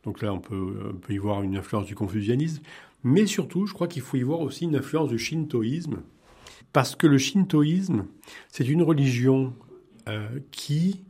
Donc 0.04 0.22
là, 0.22 0.34
on 0.34 0.40
peut, 0.40 0.92
on 0.94 0.98
peut 0.98 1.14
y 1.14 1.18
voir 1.18 1.44
une 1.44 1.56
influence 1.56 1.86
du 1.86 1.96
confucianisme. 1.96 2.62
Mais 3.04 3.26
surtout, 3.26 3.66
je 3.66 3.74
crois 3.74 3.88
qu'il 3.88 4.02
faut 4.02 4.18
y 4.18 4.24
voir 4.24 4.42
aussi 4.42 4.66
une 4.66 4.76
influence 4.76 5.10
du 5.10 5.18
shintoïsme. 5.18 6.02
Parce 6.74 6.96
que 6.96 7.08
le 7.08 7.18
shintoïsme, 7.18 8.06
c'est 8.50 8.68
une 8.68 8.82
religion 8.82 9.54
qui, 10.52 11.04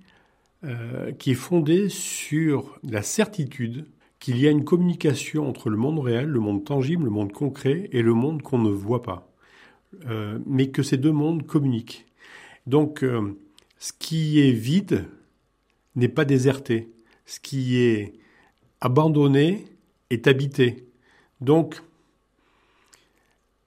qui 1.17 1.31
est 1.31 1.35
fondée 1.35 1.89
sur 1.89 2.77
la 2.83 3.01
certitude 3.01 3.85
qu'il 4.23 4.39
y 4.39 4.47
a 4.47 4.51
une 4.51 4.63
communication 4.63 5.49
entre 5.49 5.69
le 5.69 5.75
monde 5.75 5.99
réel, 5.99 6.27
le 6.27 6.39
monde 6.39 6.63
tangible, 6.63 7.03
le 7.03 7.09
monde 7.09 7.33
concret 7.33 7.89
et 7.91 8.01
le 8.01 8.13
monde 8.13 8.41
qu'on 8.41 8.57
ne 8.57 8.69
voit 8.69 9.01
pas, 9.01 9.29
euh, 10.05 10.39
mais 10.45 10.69
que 10.69 10.81
ces 10.81 10.95
deux 10.95 11.11
mondes 11.11 11.45
communiquent. 11.45 12.05
Donc, 12.65 13.03
euh, 13.03 13.37
ce 13.79 13.91
qui 13.91 14.39
est 14.39 14.53
vide 14.53 15.09
n'est 15.97 16.07
pas 16.07 16.23
déserté, 16.23 16.89
ce 17.25 17.41
qui 17.41 17.75
est 17.75 18.13
abandonné 18.79 19.65
est 20.09 20.25
habité. 20.25 20.87
Donc, 21.41 21.83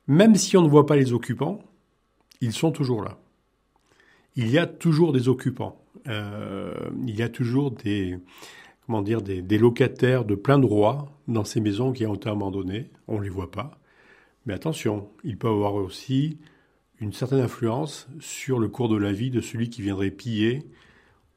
même 0.06 0.36
si 0.36 0.56
on 0.56 0.62
ne 0.62 0.70
voit 0.70 0.86
pas 0.86 0.96
les 0.96 1.12
occupants, 1.12 1.60
ils 2.40 2.54
sont 2.54 2.72
toujours 2.72 3.02
là. 3.02 3.18
Il 4.36 4.48
y 4.48 4.56
a 4.56 4.66
toujours 4.66 5.12
des 5.12 5.28
occupants. 5.28 5.84
Euh, 6.06 6.72
il 7.06 7.14
y 7.14 7.22
a 7.22 7.28
toujours 7.28 7.72
des, 7.72 8.18
comment 8.86 9.02
dire, 9.02 9.20
des, 9.20 9.58
locataires 9.58 10.24
de 10.24 10.34
plein 10.34 10.58
droit 10.58 11.20
dans 11.26 11.44
ces 11.44 11.60
maisons 11.60 11.92
qui 11.92 12.06
ont 12.06 12.14
été 12.14 12.28
abandonnées. 12.28 12.90
On 13.08 13.18
ne 13.18 13.24
les 13.24 13.30
voit 13.30 13.50
pas. 13.50 13.78
Mais 14.46 14.54
attention, 14.54 15.08
il 15.24 15.36
peut 15.36 15.48
avoir 15.48 15.74
aussi 15.74 16.38
une 17.00 17.12
certaine 17.12 17.40
influence 17.40 18.08
sur 18.20 18.58
le 18.58 18.68
cours 18.68 18.88
de 18.88 18.96
la 18.96 19.12
vie 19.12 19.30
de 19.30 19.40
celui 19.40 19.68
qui 19.70 19.82
viendrait 19.82 20.10
piller 20.10 20.70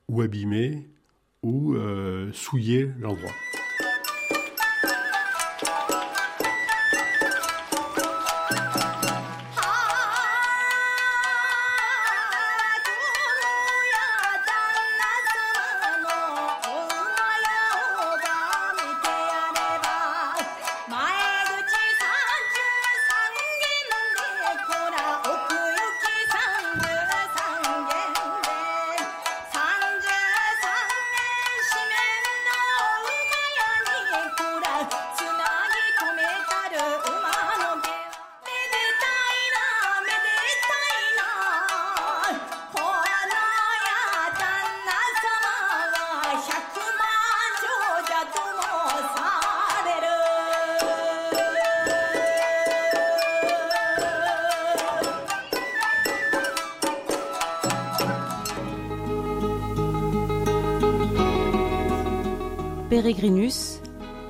ou 0.07 0.21
abîmer 0.21 0.87
ou 1.41 1.73
euh, 1.73 2.31
souiller 2.33 2.91
l'endroit. 2.99 3.31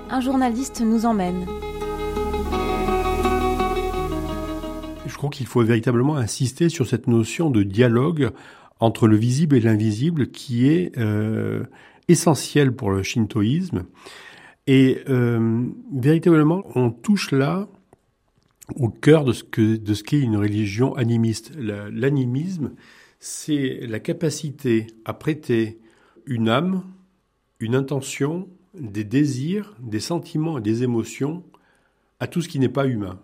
Un 0.09 0.21
journaliste 0.21 0.79
nous 0.79 1.05
emmène. 1.05 1.45
Je 5.05 5.17
crois 5.17 5.29
qu'il 5.29 5.47
faut 5.47 5.61
véritablement 5.63 6.15
insister 6.15 6.69
sur 6.69 6.87
cette 6.87 7.07
notion 7.07 7.49
de 7.49 7.63
dialogue 7.63 8.31
entre 8.79 9.09
le 9.09 9.17
visible 9.17 9.57
et 9.57 9.59
l'invisible 9.59 10.27
qui 10.27 10.69
est 10.69 10.97
euh, 10.97 11.65
essentielle 12.07 12.73
pour 12.73 12.91
le 12.91 13.03
shintoïsme. 13.03 13.83
Et 14.65 14.99
euh, 15.09 15.65
véritablement, 15.93 16.63
on 16.73 16.89
touche 16.89 17.31
là 17.31 17.67
au 18.77 18.87
cœur 18.87 19.25
de 19.25 19.33
ce 19.33 19.43
que 19.43 19.75
de 19.75 19.93
ce 19.93 20.03
qu'est 20.03 20.21
une 20.21 20.37
religion 20.37 20.95
animiste. 20.95 21.51
L'animisme, 21.57 22.71
c'est 23.19 23.81
la 23.89 23.99
capacité 23.99 24.87
à 25.03 25.13
prêter 25.13 25.81
une 26.25 26.47
âme, 26.47 26.83
une 27.59 27.75
intention, 27.75 28.47
des 28.73 29.03
désirs, 29.03 29.75
des 29.79 29.99
sentiments 29.99 30.57
et 30.57 30.61
des 30.61 30.83
émotions 30.83 31.43
à 32.19 32.27
tout 32.27 32.41
ce 32.41 32.49
qui 32.49 32.59
n'est 32.59 32.69
pas 32.69 32.87
humain. 32.87 33.19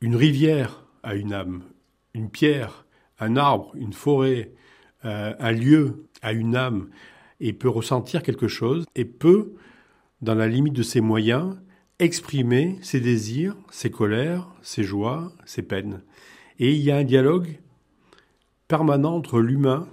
Une 0.00 0.16
rivière 0.16 0.84
a 1.02 1.14
une 1.14 1.32
âme, 1.32 1.62
une 2.14 2.30
pierre, 2.30 2.86
un 3.18 3.36
arbre, 3.36 3.72
une 3.74 3.92
forêt, 3.92 4.52
euh, 5.04 5.34
un 5.38 5.52
lieu 5.52 6.06
a 6.22 6.32
une 6.32 6.56
âme 6.56 6.88
et 7.40 7.52
peut 7.52 7.68
ressentir 7.68 8.22
quelque 8.22 8.48
chose 8.48 8.84
et 8.94 9.04
peut, 9.04 9.54
dans 10.22 10.34
la 10.34 10.48
limite 10.48 10.74
de 10.74 10.82
ses 10.82 11.00
moyens, 11.00 11.56
exprimer 11.98 12.78
ses 12.82 13.00
désirs, 13.00 13.56
ses 13.70 13.90
colères, 13.90 14.48
ses 14.62 14.84
joies, 14.84 15.32
ses 15.44 15.62
peines. 15.62 16.02
Et 16.58 16.72
il 16.72 16.82
y 16.82 16.90
a 16.90 16.96
un 16.96 17.04
dialogue 17.04 17.58
permanent 18.66 19.16
entre 19.16 19.40
l'humain 19.40 19.88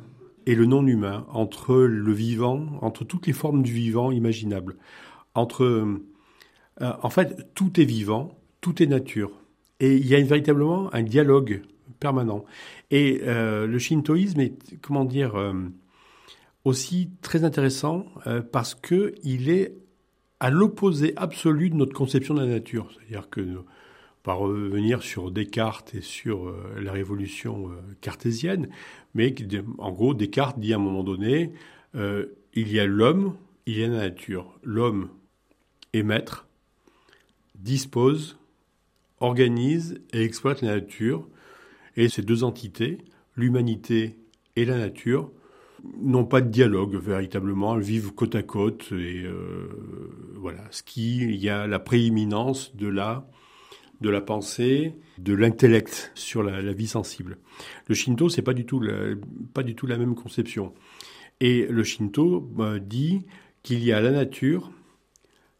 et 0.45 0.55
le 0.55 0.65
non-humain, 0.65 1.25
entre 1.29 1.75
le 1.75 2.13
vivant, 2.13 2.67
entre 2.81 3.03
toutes 3.03 3.27
les 3.27 3.33
formes 3.33 3.63
du 3.63 3.71
vivant 3.71 4.11
imaginables. 4.11 4.77
Entre, 5.33 5.63
euh, 5.63 5.97
en 6.79 7.09
fait, 7.09 7.49
tout 7.55 7.79
est 7.79 7.85
vivant, 7.85 8.37
tout 8.61 8.81
est 8.81 8.85
nature. 8.85 9.31
Et 9.79 9.95
il 9.95 10.07
y 10.07 10.15
a 10.15 10.21
véritablement 10.21 10.93
un 10.93 11.03
dialogue 11.03 11.63
permanent. 11.99 12.45
Et 12.91 13.21
euh, 13.23 13.67
le 13.67 13.79
shintoïsme 13.79 14.39
est, 14.39 14.79
comment 14.81 15.05
dire, 15.05 15.35
euh, 15.35 15.53
aussi 16.63 17.09
très 17.21 17.43
intéressant 17.43 18.05
parce 18.51 18.73
que 18.73 19.13
il 19.23 19.49
est 19.49 19.75
à 20.39 20.49
l'opposé 20.49 21.13
absolu 21.15 21.69
de 21.69 21.75
notre 21.75 21.93
conception 21.93 22.33
de 22.33 22.41
la 22.41 22.47
nature. 22.47 22.89
C'est-à-dire 22.91 23.29
que, 23.29 23.63
par 24.25 24.39
revenir 24.39 25.03
sur 25.03 25.29
Descartes 25.29 25.93
et 25.93 26.01
sur 26.01 26.51
la 26.81 26.91
révolution 26.91 27.69
cartésienne, 28.01 28.69
mais 29.15 29.33
en 29.77 29.91
gros, 29.91 30.13
Descartes 30.13 30.59
dit 30.59 30.73
à 30.73 30.75
un 30.75 30.79
moment 30.79 31.03
donné, 31.03 31.53
euh, 31.95 32.25
il 32.53 32.71
y 32.71 32.79
a 32.79 32.85
l'homme, 32.85 33.35
il 33.65 33.77
y 33.77 33.83
a 33.83 33.87
la 33.87 33.97
nature. 33.97 34.59
L'homme 34.61 35.09
est 35.93 36.03
maître, 36.03 36.47
dispose, 37.55 38.37
organise 39.21 40.01
et 40.11 40.21
exploite 40.21 40.61
la 40.61 40.75
nature. 40.75 41.27
Et 41.95 42.09
ces 42.09 42.21
deux 42.21 42.43
entités, 42.43 42.97
l'humanité 43.37 44.17
et 44.57 44.65
la 44.65 44.77
nature, 44.77 45.31
n'ont 46.01 46.25
pas 46.25 46.41
de 46.41 46.49
dialogue 46.49 46.95
véritablement, 46.95 47.77
elles 47.77 47.83
vivent 47.83 48.11
côte 48.11 48.33
à 48.35 48.41
côte 48.41 48.91
et 48.91 49.23
euh, 49.23 49.69
voilà, 50.35 50.63
ce 50.71 50.81
qui 50.81 51.17
il 51.17 51.35
y 51.35 51.47
a 51.47 51.67
la 51.67 51.79
prééminence 51.79 52.75
de 52.75 52.87
la 52.87 53.29
de 54.01 54.09
la 54.09 54.21
pensée, 54.21 54.95
de 55.17 55.33
l'intellect 55.33 56.11
sur 56.15 56.43
la, 56.43 56.73
vie 56.73 56.87
sensible. 56.87 57.37
Le 57.87 57.95
Shinto, 57.95 58.29
c'est 58.29 58.41
pas 58.41 58.53
du 58.53 58.65
tout 58.65 58.81
pas 59.53 59.63
du 59.63 59.75
tout 59.75 59.87
la 59.87 59.97
même 59.97 60.15
conception. 60.15 60.73
Et 61.39 61.67
le 61.67 61.83
Shinto 61.83 62.49
euh, 62.59 62.79
dit 62.79 63.23
qu'il 63.63 63.83
y 63.83 63.91
a 63.91 64.01
la 64.01 64.11
nature, 64.11 64.71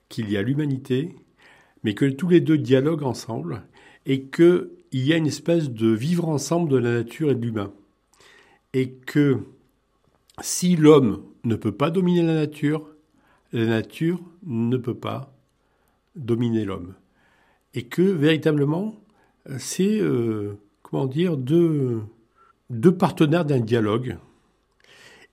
qu'il 0.10 0.30
y 0.30 0.38
a 0.38 0.42
l'humanité, 0.42 1.16
mais 1.84 1.94
que 1.94 2.06
tous 2.06 2.30
les 2.30 2.40
deux 2.40 2.58
dialoguent 2.58 3.04
ensemble 3.04 3.64
et 4.06 4.24
qu'il 4.28 4.70
y 4.94 5.14
a 5.14 5.18
une 5.18 5.28
espèce 5.28 5.70
de 5.70 5.88
vivre 5.88 6.30
ensemble 6.30 6.70
de 6.70 6.78
la 6.78 6.92
nature 6.92 7.32
et 7.32 7.36
de 7.36 7.42
l'humain. 7.42 7.74
Et 8.74 8.92
que 8.92 9.40
si 10.42 10.76
l'homme 10.76 11.24
ne 11.44 11.56
peut 11.56 11.72
pas 11.72 11.90
dominer 11.90 12.22
la 12.22 12.36
nature, 12.36 12.88
la 13.54 13.66
nature 13.66 14.22
ne 14.46 14.78
peut 14.78 14.98
pas 14.98 15.34
dominer 16.16 16.66
l'homme 16.66 16.94
et 17.76 17.84
que 17.84 18.02
véritablement, 18.02 18.96
c'est, 19.58 20.00
euh, 20.00 20.58
comment 20.82 21.06
dire, 21.06 21.38
deux, 21.38 22.02
partenaires 22.98 23.46
d'un 23.46 23.60
dialogue. 23.60 24.18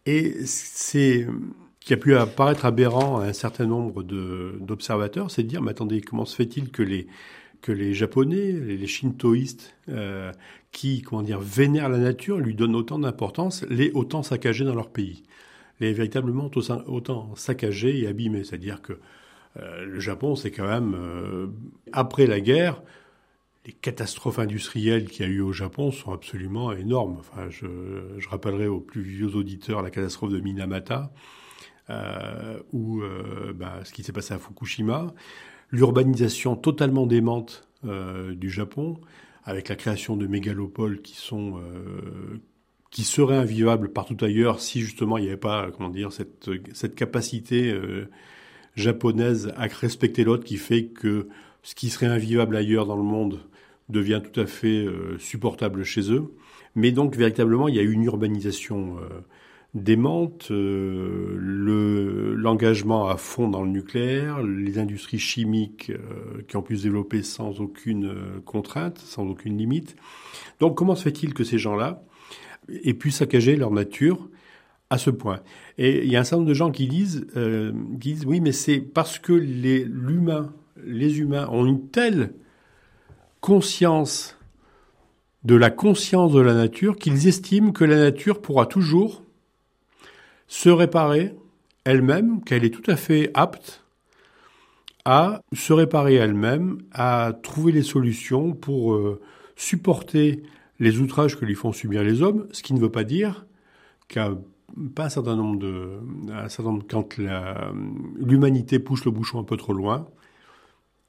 Et 0.04 0.44
c'est 0.44 1.26
qui 1.80 1.94
a 1.94 1.96
pu 1.96 2.14
apparaître 2.14 2.64
aberrant 2.64 3.20
à 3.20 3.26
un 3.26 3.32
certain 3.32 3.66
nombre 3.66 4.02
d'observateurs, 4.02 5.30
c'est 5.30 5.44
de 5.44 5.48
dire, 5.48 5.62
mais 5.62 5.70
attendez, 5.70 6.00
comment 6.00 6.24
se 6.24 6.36
fait-il 6.36 6.70
que 6.70 6.82
les, 6.82 7.06
que 7.60 7.72
les 7.72 7.94
Japonais, 7.94 8.52
les 8.52 8.86
shintoïstes, 8.86 9.74
euh, 9.88 10.32
qui, 10.72 11.02
comment 11.02 11.22
dire, 11.22 11.40
vénèrent 11.40 11.88
la 11.88 11.98
nature, 11.98 12.38
lui 12.38 12.54
donnent 12.54 12.76
autant 12.76 12.98
d'importance, 12.98 13.64
les 13.68 13.90
autant 13.92 14.22
saccagés 14.22 14.64
dans 14.64 14.74
leur 14.74 14.90
pays? 14.90 15.22
Les 15.80 15.92
véritablement 15.92 16.50
autant 16.86 17.34
saccagés 17.34 18.00
et 18.00 18.06
abîmés. 18.06 18.44
C'est-à-dire 18.44 18.82
que 18.82 18.92
euh, 18.92 18.96
le 19.56 20.00
Japon, 20.00 20.34
c'est 20.34 20.50
quand 20.50 20.66
même, 20.66 20.94
euh, 20.94 21.46
après 21.92 22.26
la 22.26 22.40
guerre, 22.40 22.82
les 23.66 23.72
catastrophes 23.72 24.38
industrielles 24.38 25.08
qu'il 25.08 25.26
y 25.26 25.28
a 25.28 25.32
eu 25.32 25.40
au 25.40 25.52
Japon 25.52 25.92
sont 25.92 26.12
absolument 26.12 26.72
énormes. 26.72 27.16
Enfin, 27.20 27.48
je, 27.48 27.66
je 28.18 28.28
rappellerai 28.28 28.66
aux 28.66 28.80
plus 28.80 29.02
vieux 29.02 29.36
auditeurs 29.36 29.82
la 29.82 29.90
catastrophe 29.90 30.32
de 30.32 30.40
Minamata, 30.40 31.12
euh, 31.90 32.58
ou 32.72 33.02
euh, 33.02 33.52
bah, 33.54 33.80
ce 33.84 33.92
qui 33.92 34.02
s'est 34.02 34.12
passé 34.12 34.34
à 34.34 34.38
Fukushima, 34.38 35.12
l'urbanisation 35.70 36.56
totalement 36.56 37.06
démente 37.06 37.68
euh, 37.84 38.34
du 38.34 38.50
Japon, 38.50 39.00
avec 39.44 39.68
la 39.68 39.76
création 39.76 40.16
de 40.16 40.26
mégalopoles 40.26 41.02
qui 41.02 41.16
sont 41.16 41.60
qui 42.90 43.04
seraient 43.04 43.36
invivables 43.36 43.88
partout 43.88 44.22
ailleurs 44.22 44.60
si 44.60 44.82
justement 44.82 45.16
il 45.16 45.22
n'y 45.22 45.28
avait 45.28 45.36
pas 45.38 45.70
comment 45.72 45.88
dire 45.88 46.12
cette 46.12 46.48
cette 46.74 46.94
capacité 46.94 47.74
japonaise 48.76 49.52
à 49.56 49.66
respecter 49.66 50.24
l'autre 50.24 50.44
qui 50.44 50.56
fait 50.56 50.86
que 50.86 51.28
ce 51.62 51.74
qui 51.74 51.90
serait 51.90 52.06
invivable 52.06 52.56
ailleurs 52.56 52.86
dans 52.86 52.96
le 52.96 53.02
monde 53.02 53.40
devient 53.88 54.20
tout 54.22 54.40
à 54.40 54.46
fait 54.46 54.84
euh, 54.84 55.18
supportable 55.18 55.84
chez 55.84 56.12
eux. 56.12 56.32
Mais 56.74 56.92
donc 56.92 57.16
véritablement, 57.16 57.68
il 57.68 57.76
y 57.76 57.78
a 57.78 57.82
une 57.82 58.02
urbanisation 58.04 58.96
euh, 58.98 59.20
démente, 59.74 60.48
euh, 60.50 61.36
le, 61.38 62.34
l'engagement 62.34 63.08
à 63.08 63.16
fond 63.16 63.48
dans 63.48 63.62
le 63.62 63.70
nucléaire, 63.70 64.42
les 64.42 64.78
industries 64.78 65.18
chimiques 65.18 65.92
qui 66.48 66.56
ont 66.56 66.62
pu 66.62 66.78
se 66.78 66.84
développer 66.84 67.22
sans 67.22 67.60
aucune 67.60 68.14
contrainte, 68.44 68.98
sans 68.98 69.26
aucune 69.26 69.56
limite. 69.58 69.96
Donc 70.60 70.76
comment 70.76 70.94
se 70.94 71.02
fait-il 71.02 71.34
que 71.34 71.44
ces 71.44 71.58
gens-là 71.58 72.02
aient 72.84 72.94
pu 72.94 73.10
saccager 73.10 73.56
leur 73.56 73.70
nature 73.70 74.28
à 74.92 74.98
ce 74.98 75.08
point. 75.08 75.40
Et 75.78 76.04
il 76.04 76.12
y 76.12 76.16
a 76.16 76.20
un 76.20 76.24
certain 76.24 76.36
nombre 76.36 76.50
de 76.50 76.54
gens 76.54 76.70
qui 76.70 76.86
disent, 76.86 77.26
euh, 77.34 77.72
qui 77.98 78.12
disent 78.12 78.26
oui, 78.26 78.42
mais 78.42 78.52
c'est 78.52 78.78
parce 78.78 79.18
que 79.18 79.32
les, 79.32 79.86
les 80.84 81.18
humains 81.18 81.48
ont 81.48 81.64
une 81.64 81.88
telle 81.88 82.34
conscience 83.40 84.36
de 85.44 85.54
la 85.54 85.70
conscience 85.70 86.32
de 86.32 86.40
la 86.40 86.52
nature 86.52 86.96
qu'ils 86.96 87.26
estiment 87.26 87.72
que 87.72 87.84
la 87.84 87.96
nature 87.96 88.42
pourra 88.42 88.66
toujours 88.66 89.22
se 90.46 90.68
réparer 90.68 91.34
elle-même, 91.84 92.44
qu'elle 92.44 92.62
est 92.62 92.70
tout 92.70 92.88
à 92.90 92.96
fait 92.96 93.30
apte 93.32 93.82
à 95.06 95.40
se 95.54 95.72
réparer 95.72 96.16
elle-même, 96.16 96.82
à 96.92 97.32
trouver 97.42 97.72
les 97.72 97.82
solutions 97.82 98.52
pour 98.52 98.92
euh, 98.92 99.22
supporter 99.56 100.42
les 100.80 100.98
outrages 100.98 101.38
que 101.38 101.46
lui 101.46 101.54
font 101.54 101.72
subir 101.72 102.04
les 102.04 102.20
hommes, 102.20 102.46
ce 102.52 102.62
qui 102.62 102.74
ne 102.74 102.78
veut 102.78 102.92
pas 102.92 103.04
dire 103.04 103.46
qu'à 104.08 104.32
pas 104.94 105.06
un 105.06 105.08
certain 105.08 105.36
nombre 105.36 105.58
de, 105.58 106.00
un 106.30 106.48
certain 106.48 106.72
nombre, 106.72 106.86
quand 106.88 107.16
l'humanité 108.16 108.78
pousse 108.78 109.04
le 109.04 109.10
bouchon 109.10 109.40
un 109.40 109.44
peu 109.44 109.56
trop 109.56 109.72
loin, 109.72 110.08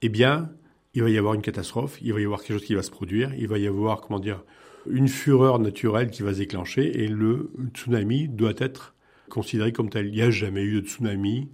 eh 0.02 0.10
bien, 0.10 0.52
il 0.93 1.04
va 1.04 1.10
y 1.10 1.17
avoir 1.17 1.34
une 1.34 1.41
catastrophe, 1.41 1.97
il 2.02 2.13
va 2.13 2.21
y 2.21 2.26
avoir 2.26 2.41
quelque 2.41 2.60
chose 2.60 2.65
qui 2.65 2.76
va 2.76 2.84
se 2.84 2.91
produire, 2.91 3.34
il 3.36 3.47
va 3.47 3.58
y 3.58 3.67
avoir, 3.67 4.02
comment 4.02 4.19
dire, 4.19 4.43
une 4.89 5.08
fureur 5.08 5.60
naturelle 5.60 6.12
qui 6.12 6.23
va 6.23 6.34
se 6.34 6.39
déclencher 6.39 7.04
et 7.04 7.08
le 7.08 7.52
tsunami 7.73 8.28
doit 8.28 8.54
être 8.58 8.95
considéré 9.30 9.71
comme 9.71 9.89
tel. 9.89 10.08
Il 10.08 10.13
n'y 10.13 10.21
a 10.21 10.30
jamais 10.30 10.63
eu 10.63 10.82
de 10.82 10.88
tsunami 10.88 11.49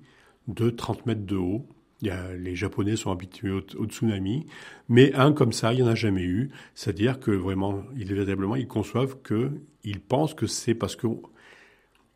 de 0.48 0.70
30 0.70 1.06
mètres 1.06 1.26
de 1.26 1.36
haut. 1.36 1.68
Les 2.02 2.56
Japonais 2.56 2.96
sont 2.96 3.12
habitués 3.12 3.52
au, 3.52 3.86
tsunami, 3.86 4.46
mais 4.88 5.14
un 5.14 5.34
comme 5.34 5.52
ça, 5.52 5.74
il 5.74 5.78
n'y 5.78 5.84
en 5.84 5.92
a 5.92 5.96
jamais 5.96 6.24
eu. 6.24 6.50
C'est-à-dire 6.74 7.20
que 7.20 7.32
vraiment, 7.32 7.84
ils, 7.98 8.08
véritablement, 8.08 8.56
ils 8.56 8.68
conçoivent 8.68 9.22
que, 9.22 9.52
ils 9.84 10.00
pensent 10.00 10.34
que 10.34 10.48
c'est 10.48 10.76
parce 10.76 10.96
que 10.96 11.08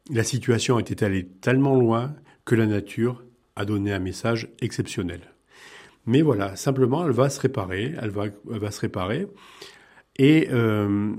la 0.10 0.24
situation 0.24 0.80
était 0.80 1.04
allée 1.04 1.28
tellement 1.28 1.76
loin 1.76 2.16
que 2.46 2.56
la 2.56 2.66
nature 2.66 3.24
a 3.56 3.66
donné 3.66 3.94
un 3.94 4.00
message 4.00 4.50
exceptionnel. 4.62 5.22
Mais 6.06 6.22
voilà, 6.22 6.56
simplement, 6.56 7.06
elle 7.06 7.14
va 7.14 7.30
se 7.30 7.40
réparer, 7.40 7.96
elle 8.02 8.10
va, 8.10 8.72
se 8.72 8.80
réparer. 8.82 9.28
Et 10.18 10.50
euh, 10.52 11.14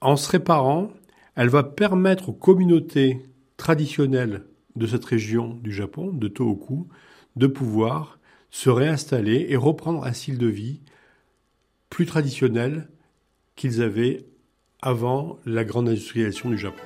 en 0.00 0.16
se 0.16 0.30
réparant, 0.30 0.92
elle 1.34 1.48
va 1.48 1.62
permettre 1.62 2.28
aux 2.30 2.34
communautés 2.34 3.22
traditionnelles 3.56 4.44
de 4.74 4.86
cette 4.86 5.04
région 5.04 5.54
du 5.54 5.72
Japon, 5.72 6.12
de 6.12 6.28
Tohoku, 6.28 6.88
de 7.36 7.46
pouvoir 7.46 8.18
se 8.50 8.68
réinstaller 8.68 9.46
et 9.48 9.56
reprendre 9.56 10.04
un 10.04 10.12
style 10.12 10.38
de 10.38 10.46
vie 10.46 10.80
plus 11.88 12.06
traditionnel 12.06 12.88
qu'ils 13.54 13.82
avaient 13.82 14.26
avant 14.82 15.38
la 15.46 15.64
grande 15.64 15.88
industrialisation 15.88 16.50
du 16.50 16.58
Japon. 16.58 16.82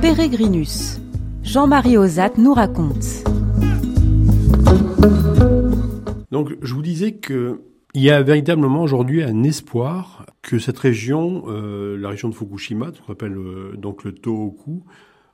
Peregrinus. 0.00 1.00
Jean-Marie 1.42 1.96
Ozat 1.96 2.32
nous 2.38 2.54
raconte. 2.54 3.24
Donc, 6.30 6.56
je 6.60 6.74
vous 6.74 6.82
disais 6.82 7.12
que 7.12 7.60
il 7.94 8.02
y 8.02 8.10
a 8.10 8.22
véritablement 8.22 8.82
aujourd'hui 8.82 9.22
un 9.22 9.42
espoir 9.44 10.26
que 10.42 10.58
cette 10.58 10.78
région, 10.78 11.44
euh, 11.48 11.96
la 11.96 12.10
région 12.10 12.28
de 12.28 12.34
Fukushima, 12.34 12.92
qu'on 12.92 13.12
appelle 13.12 13.36
euh, 13.36 13.74
donc 13.76 14.04
le 14.04 14.12
Tohoku, 14.12 14.84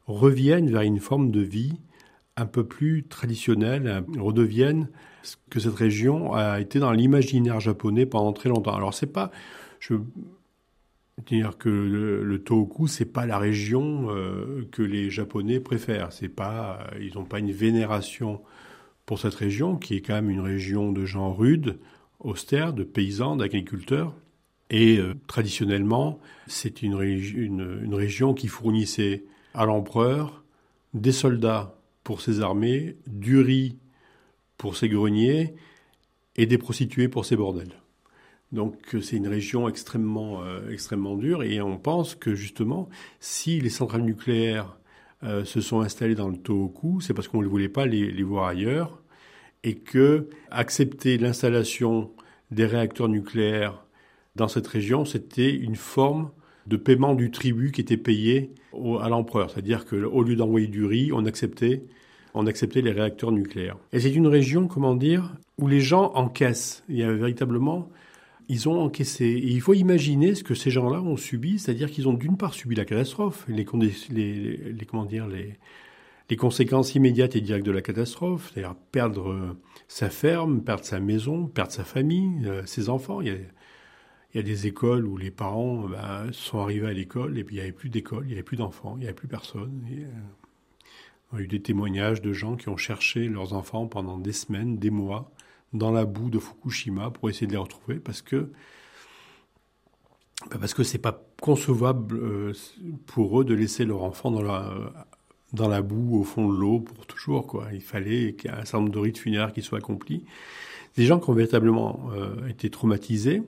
revienne 0.07 0.71
vers 0.71 0.83
une 0.83 1.01
forme 1.01 1.31
de 1.31 1.41
vie 1.41 1.75
un 2.37 2.47
peu 2.47 2.65
plus 2.65 3.05
traditionnelle, 3.05 4.05
redevienne 4.19 4.89
que 5.51 5.61
cette 5.61 5.75
région 5.75 6.33
a 6.33 6.61
été 6.61 6.79
dans 6.79 6.93
l'imaginaire 6.93 7.61
japonais 7.61 8.07
pendant 8.07 8.33
très 8.33 8.49
longtemps. 8.49 8.75
Alors 8.75 8.95
c'est 8.95 9.13
pas, 9.13 9.31
je 9.79 9.95
dire 11.27 11.57
que 11.59 11.69
le, 11.69 12.25
le 12.25 12.43
Tohoku, 12.43 12.87
c'est 12.87 13.05
pas 13.05 13.27
la 13.27 13.39
région 13.39 14.11
euh, 14.11 14.67
que 14.73 14.83
les 14.83 15.11
Japonais 15.11 15.61
préfèrent. 15.61 16.13
C'est 16.13 16.29
pas, 16.29 16.87
ils 17.01 17.15
n'ont 17.15 17.25
pas 17.25 17.39
une 17.39 17.53
vénération 17.53 18.43
pour 19.07 19.19
cette 19.19 19.35
région, 19.35 19.77
qui 19.77 19.97
est 19.97 20.01
quand 20.01 20.15
même 20.15 20.31
une 20.31 20.41
région 20.41 20.93
de 20.93 21.05
gens 21.05 21.33
rudes, 21.33 21.79
austères, 22.21 22.73
de 22.73 22.85
paysans, 22.85 23.37
d'agriculteurs. 23.37 24.15
Et 24.71 24.99
euh, 24.99 25.15
traditionnellement, 25.27 26.19
c'est 26.47 26.83
une, 26.83 27.01
une, 27.01 27.81
une, 27.85 27.95
région 27.95 28.35
qui 28.35 28.49
fournissait 28.49 29.25
à 29.53 29.67
l'empereur 29.67 30.43
des 30.95 31.13
soldats 31.13 31.79
pour 32.03 32.23
ses 32.23 32.41
armées, 32.41 32.97
du 33.07 33.39
riz 33.41 33.79
pour 34.57 34.77
ses 34.77 34.89
greniers 34.89 35.55
et 36.37 36.47
des 36.47 36.59
prostituées 36.59 37.09
pour 37.09 37.25
ses 37.25 37.37
bordels. 37.37 37.75
Donc 38.55 38.97
c'est 39.03 39.17
une 39.17 39.27
région 39.27 39.69
extrêmement, 39.69 40.45
euh, 40.45 40.71
extrêmement 40.71 41.17
dure 41.17 41.43
et 41.43 41.61
on 41.61 41.77
pense 41.77 42.15
que 42.15 42.37
justement, 42.37 42.89
si 43.19 43.61
les 43.61 43.69
centrales 43.69 44.03
nucléaires 44.03 44.79
euh, 45.25 45.45
se 45.45 45.61
sont 45.61 45.81
installées 45.81 46.15
dans 46.15 46.29
le 46.29 46.37
Tohoku, 46.37 47.01
c'est 47.01 47.15
parce 47.15 47.27
qu'on 47.27 47.43
ne 47.43 47.49
voulait 47.49 47.69
pas 47.69 47.85
les, 47.85 48.23
voir 48.23 48.47
ailleurs 48.47 49.03
et 49.65 49.75
que 49.75 50.29
accepter 50.53 51.19
l'installation 51.19 52.13
des 52.53 52.65
réacteurs 52.65 53.09
nucléaires 53.09 53.85
dans 54.37 54.47
cette 54.47 54.69
région, 54.69 55.05
c'était 55.05 55.53
une 55.53 55.77
forme 55.77 56.31
de 56.69 56.77
paiement 56.77 57.15
du 57.15 57.33
tribut 57.33 57.73
qui 57.73 57.81
était 57.81 57.97
payé 57.97 58.53
à 59.01 59.09
l'empereur. 59.09 59.51
C'est-à-dire 59.51 59.85
qu'au 59.85 60.23
lieu 60.23 60.37
d'envoyer 60.37 60.69
du 60.69 60.85
riz, 60.85 61.11
on 61.13 61.27
acceptait, 61.27 61.83
on 62.35 62.47
acceptait 62.47 62.83
les 62.83 62.93
réacteurs 62.93 63.33
nucléaires. 63.33 63.77
Et 63.93 64.01
c'est 64.01 64.13
une 64.13 64.27
région, 64.27 64.69
comment 64.69 64.95
dire, 64.95 65.35
où 65.59 65.67
les 65.67 65.81
gens 65.81 66.13
encaissent. 66.15 66.85
Il 66.89 66.97
y 66.97 67.03
a 67.03 67.13
véritablement 67.13 67.91
ils 68.49 68.69
ont 68.69 68.81
encaissé. 68.81 69.25
Et 69.25 69.49
il 69.49 69.61
faut 69.61 69.75
imaginer 69.75 70.35
ce 70.35 70.45
que 70.45 70.55
ces 70.55 70.71
gens-là 70.71 71.01
ont 71.03 71.17
subi, 71.17 71.59
c'est-à-dire 71.59 71.91
qu'ils 71.91 72.09
ont 72.09 72.15
d'une 72.15 72.37
part 72.37 72.55
subi 72.55 72.75
la 72.75 72.85
catastrophe, 72.85 73.45
les, 73.49 73.65
comment 73.65 75.05
dire, 75.05 75.27
les, 75.27 76.37
conséquences 76.37 76.95
immédiates 76.95 77.37
et 77.37 77.41
directes 77.41 77.67
de 77.67 77.71
la 77.71 77.83
catastrophe, 77.83 78.51
c'est-à-dire 78.53 78.75
perdre 78.93 79.31
euh, 79.31 79.57
sa 79.89 80.11
ferme, 80.11 80.63
perdre 80.63 80.85
sa 80.85 81.01
maison, 81.01 81.47
perdre 81.47 81.73
sa 81.73 81.85
famille, 81.85 82.47
euh, 82.47 82.67
ses 82.67 82.89
enfants. 82.89 83.21
Il 83.21 83.29
y, 84.35 84.39
a, 84.39 84.43
des 84.43 84.67
écoles 84.67 85.07
où 85.07 85.17
les 85.17 85.31
parents 85.31 85.87
ben, 85.89 86.33
sont 86.33 86.59
arrivés 86.59 86.89
à 86.89 86.93
l'école 86.93 87.39
et 87.39 87.45
puis 87.45 87.55
il 87.55 87.59
n'y 87.59 87.63
avait 87.63 87.73
plus 87.73 87.89
d'école, 87.89 88.25
il 88.25 88.29
n'y 88.29 88.33
avait 88.33 88.43
plus 88.43 88.57
d'enfants, 88.57 88.95
il 88.97 89.01
n'y 89.01 89.05
avait 89.05 89.15
plus 89.15 89.29
personne. 89.29 89.87
Et, 89.93 90.03
euh, 90.03 90.09
on 91.33 91.39
a 91.39 91.41
eu 91.41 91.47
des 91.47 91.61
témoignages 91.61 92.21
de 92.23 92.33
gens 92.33 92.57
qui 92.57 92.69
ont 92.69 92.77
cherché 92.77 93.29
leurs 93.29 93.55
enfants 93.55 93.87
pendant 93.87 94.19
des 94.19 94.33
semaines, 94.33 94.77
des 94.77 94.91
mois, 94.91 95.33
dans 95.75 95.91
la 95.91 96.07
boue 96.07 96.31
de 96.31 96.39
Fukushima 96.39 97.11
pour 97.11 97.29
essayer 97.29 97.47
de 97.47 97.53
les 97.53 97.59
retrouver 97.59 97.97
parce 97.97 98.23
que 98.23 98.51
bah, 100.51 100.57
parce 100.61 100.75
que 100.75 100.83
c'est 100.83 100.99
pas 100.99 101.21
concevable 101.41 102.17
euh, 102.17 102.53
pour 103.07 103.41
eux 103.41 103.45
de 103.45 103.55
laisser 103.55 103.85
leur 103.85 104.03
enfant 104.03 104.31
dans 104.31 104.43
la 104.43 104.73
dans 105.53 105.69
la 105.69 105.83
boue 105.83 106.19
au 106.19 106.25
fond 106.25 106.49
de 106.49 106.57
l'eau 106.57 106.81
pour 106.81 107.07
toujours 107.07 107.47
quoi. 107.47 107.69
Il 107.73 107.81
fallait 107.83 108.35
qu'il 108.35 108.51
y 108.51 108.55
ait 108.55 108.57
un 108.57 108.65
certain 108.65 108.79
nombre 108.81 108.93
de 108.93 108.99
rites 108.99 109.19
funéraires 109.19 109.53
qui 109.53 109.63
soient 109.63 109.79
accomplis. 109.79 110.25
Des 110.97 111.07
gens 111.07 111.19
qui 111.19 111.31
ont 111.31 111.35
véritablement 111.35 112.09
euh, 112.17 112.49
été 112.49 112.71
traumatisés. 112.71 113.43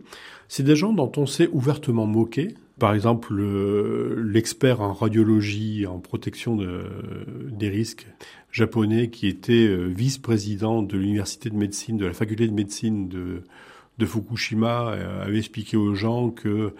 C'est 0.48 0.62
des 0.62 0.76
gens 0.76 0.92
dont 0.92 1.10
on 1.16 1.26
s'est 1.26 1.48
ouvertement 1.52 2.06
moqué. 2.06 2.54
Par 2.78 2.92
exemple, 2.92 3.34
l'expert 3.34 4.80
en 4.80 4.92
radiologie, 4.92 5.86
en 5.86 5.98
protection 5.98 6.56
de, 6.56 6.84
des 7.50 7.70
risques 7.70 8.06
japonais, 8.56 9.10
qui 9.10 9.28
était 9.28 9.52
euh, 9.52 9.84
vice-président 9.84 10.82
de 10.82 10.96
l'université 10.96 11.50
de 11.50 11.56
médecine, 11.56 11.98
de 11.98 12.06
la 12.06 12.14
faculté 12.14 12.48
de 12.48 12.54
médecine 12.54 13.06
de, 13.06 14.06
Fukushima, 14.06 14.92
euh, 14.92 15.24
avait 15.24 15.38
expliqué 15.38 15.76
aux 15.76 15.94
gens 15.94 16.30
que 16.30 16.72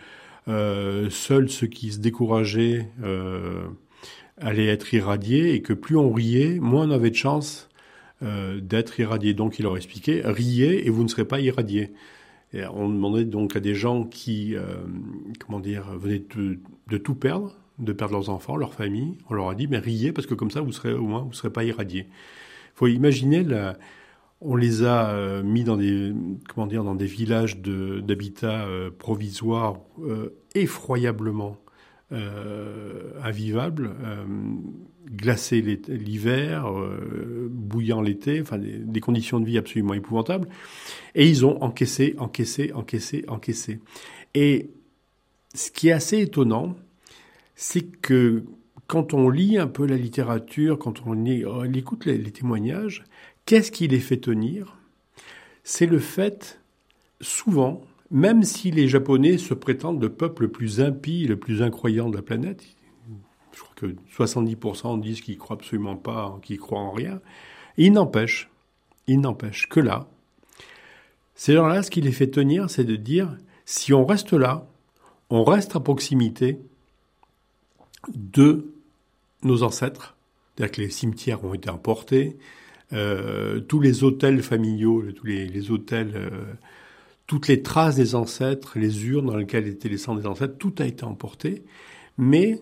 euh, 0.49 1.11
seuls 1.11 1.51
ceux 1.51 1.67
qui 1.67 1.93
se 1.93 1.99
décourageaient 1.99 2.89
allaient 4.39 4.69
être 4.69 4.95
irradiés 4.95 5.53
et 5.53 5.61
que 5.61 5.75
plus 5.75 5.97
on 5.97 6.13
riait, 6.13 6.59
moins 6.61 6.89
on 6.89 6.91
avait 6.91 7.11
de 7.11 7.17
chance 7.17 7.69
d'être 8.23 8.99
irradié. 8.99 9.35
Donc 9.35 9.59
il 9.59 9.63
leur 9.63 9.77
expliquait, 9.77 10.23
riez 10.25 10.87
et 10.87 10.91
vous 10.91 11.03
ne 11.03 11.09
serez 11.09 11.27
pas 11.27 11.41
irradié. 11.41 11.93
On 12.55 12.89
demandait 12.89 13.25
donc 13.25 13.57
à 13.57 13.61
des 13.61 13.75
gens 13.75 14.05
qui, 14.05 14.55
comment 15.41 15.61
dire, 15.61 15.97
venaient 15.99 16.23
de, 16.89 16.99
tout 16.99 17.15
perdre, 17.15 17.57
de 17.79 17.93
perdre 17.93 18.15
leurs 18.15 18.31
enfants, 18.31 18.57
leur 18.57 18.75
famille. 18.75 19.19
On 19.29 19.35
leur 19.35 19.49
a 19.49 19.55
dit, 19.55 19.67
mais 19.67 19.79
riez 19.79 20.13
parce 20.13 20.27
que 20.27 20.35
comme 20.35 20.51
ça, 20.51 20.61
vous 20.61 20.73
serez 20.73 20.93
au 20.93 21.07
moins, 21.07 21.23
vous 21.23 21.33
serez 21.33 21.51
pas 21.51 21.65
irradiés. 21.65 22.09
Faut 22.75 22.87
imaginer, 22.87 23.45
on 24.41 24.57
les 24.57 24.83
a 24.85 25.11
euh, 25.11 25.43
mis 25.43 25.65
dans 25.65 25.77
des, 25.77 26.13
comment 26.49 26.67
dire, 26.67 26.85
dans 26.85 26.95
des 26.95 27.07
villages 27.07 27.59
d'habitat 27.59 28.67
euh, 28.67 28.91
provisoires 28.97 29.81
euh, 30.01 30.31
effroyablement 30.55 31.59
invivables, 33.25 33.91
glacés 35.11 35.61
l'hiver, 35.89 36.73
bouillant 37.51 38.01
l'été, 38.01 38.41
enfin 38.41 38.59
des, 38.59 39.01
conditions 39.01 39.41
de 39.41 39.45
vie 39.45 39.59
absolument 39.59 39.93
épouvantables. 39.93 40.47
Et 41.17 41.29
ils 41.29 41.45
ont 41.45 41.61
encaissé, 41.65 42.15
encaissé, 42.19 42.73
encaissé, 42.73 43.25
encaissé. 43.27 43.81
Et 44.35 44.71
ce 45.53 45.73
qui 45.73 45.89
est 45.89 45.93
assez 45.93 46.21
étonnant, 46.21 46.77
c'est 47.57 47.83
que 47.83 48.45
quand 48.87 49.15
on 49.15 49.29
lit 49.29 49.59
un 49.59 49.67
peu 49.67 49.87
la 49.87 49.97
littérature, 49.97 50.79
quand 50.79 51.03
on, 51.07 51.25
écoute 51.25 52.05
les, 52.05 52.23
témoignages, 52.31 53.03
qu'est-ce 53.47 53.73
qui 53.73 53.89
les 53.89 53.99
fait 53.99 54.19
tenir? 54.19 54.77
C'est 55.65 55.87
le 55.87 55.99
fait, 55.99 56.61
souvent, 57.21 57.83
même 58.13 58.45
si 58.45 58.71
les 58.71 58.87
Japonais 58.87 59.39
se 59.39 59.55
prétendent 59.55 60.01
le 60.01 60.11
peuple 60.11 60.43
le 60.43 60.53
plus 60.53 60.81
impie, 60.81 61.27
le 61.27 61.37
plus 61.37 61.63
incroyant 61.63 62.09
de 62.09 62.17
la 62.17 62.23
planète, 62.23 62.63
je 63.53 63.61
crois 63.61 63.75
que 63.75 63.87
70% 64.17 65.01
disent 65.01 65.23
qu'ils 65.23 65.39
croient 65.39 65.57
absolument 65.57 65.97
pas, 65.97 66.39
qu'ils 66.43 66.59
croient 66.59 66.79
en 66.79 66.93
rien, 66.93 67.21
il 67.79 67.93
n'empêche, 67.93 68.51
il 69.09 69.21
n'empêche 69.21 69.67
que 69.69 69.81
là, 69.81 70.07
ces 71.35 71.55
gens-là, 71.55 71.83
ce 71.83 71.91
qui 71.91 72.01
les 72.01 72.13
fait 72.13 72.29
tenir, 72.29 72.71
c'est 72.71 72.85
de 72.85 72.97
dire, 72.97 73.37
si 73.65 73.93
on 73.93 74.07
reste 74.07 74.33
là, 74.33 74.67
on 75.29 75.43
reste 75.43 75.75
à 75.75 75.81
proximité 75.81 76.61
de 78.15 78.67
nos 79.43 79.63
ancêtres, 79.63 80.17
c'est-à-dire 80.55 80.77
que 80.77 80.81
les 80.83 80.91
cimetières 80.91 81.45
ont 81.45 81.55
été 81.55 81.71
emportés, 81.71 82.37
euh, 82.93 83.61
tous 83.61 83.81
les 83.81 84.05
hôtels 84.05 84.43
familiaux, 84.43 85.03
tous 85.13 85.27
les, 85.27 85.71
hôtels, 85.71 86.13
euh, 86.15 86.31
toutes 87.27 87.49
les 87.49 87.63
traces 87.63 87.97
des 87.97 88.15
ancêtres, 88.15 88.79
les 88.79 89.07
urnes 89.07 89.27
dans 89.27 89.37
lesquelles 89.37 89.67
étaient 89.67 89.89
les 89.89 89.99
cendres 89.99 90.21
des 90.21 90.27
ancêtres, 90.27 90.57
tout 90.59 90.75
a 90.79 90.87
été 90.87 91.05
emporté, 91.05 91.65
mais 92.17 92.61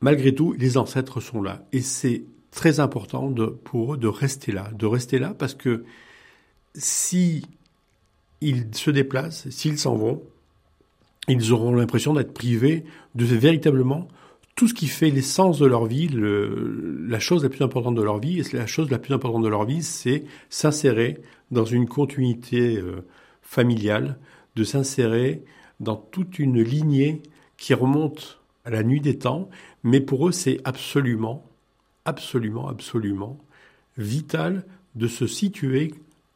malgré 0.00 0.34
tout, 0.34 0.52
les 0.52 0.76
ancêtres 0.76 1.20
sont 1.20 1.42
là. 1.42 1.66
Et 1.72 1.80
c'est 1.80 2.24
très 2.50 2.78
important 2.78 3.34
pour 3.64 3.94
eux 3.94 3.96
de 3.96 4.06
rester 4.06 4.52
là, 4.52 4.70
de 4.72 4.86
rester 4.86 5.18
là 5.18 5.34
parce 5.36 5.54
que 5.54 5.84
si 6.74 7.44
ils 8.40 8.66
se 8.72 8.90
déplacent, 8.90 9.48
s'ils 9.50 9.78
s'en 9.78 9.96
vont, 9.96 10.22
ils 11.28 11.52
auront 11.52 11.74
l'impression 11.74 12.12
d'être 12.12 12.32
privés 12.32 12.84
de 13.14 13.24
véritablement 13.24 14.08
tout 14.54 14.68
ce 14.68 14.74
qui 14.74 14.86
fait 14.86 15.10
l'essence 15.10 15.58
de 15.58 15.66
leur 15.66 15.86
vie, 15.86 16.08
la 16.12 17.18
chose 17.18 17.42
la 17.42 17.48
plus 17.48 17.62
importante 17.62 17.96
de 17.96 18.02
leur 18.02 18.18
vie, 18.18 18.38
et 18.38 18.56
la 18.56 18.66
chose 18.66 18.90
la 18.90 18.98
plus 18.98 19.12
importante 19.12 19.42
de 19.42 19.48
leur 19.48 19.64
vie, 19.64 19.82
c'est 19.82 20.24
s'insérer 20.48 21.18
dans 21.50 21.64
une 21.64 21.88
continuité 21.88 22.76
euh, 22.76 23.04
familiale, 23.42 24.18
de 24.54 24.62
s'insérer 24.62 25.42
dans 25.80 25.96
toute 25.96 26.38
une 26.38 26.62
lignée 26.62 27.22
qui 27.56 27.74
remonte 27.74 28.40
à 28.64 28.70
la 28.70 28.82
nuit 28.82 29.00
des 29.00 29.18
temps, 29.18 29.50
mais 29.82 30.00
pour 30.00 30.28
eux 30.28 30.32
c'est 30.32 30.60
absolument, 30.64 31.44
absolument, 32.04 32.68
absolument 32.68 33.38
vital 33.98 34.64
de 34.94 35.08
se 35.08 35.26
situer 35.26 35.94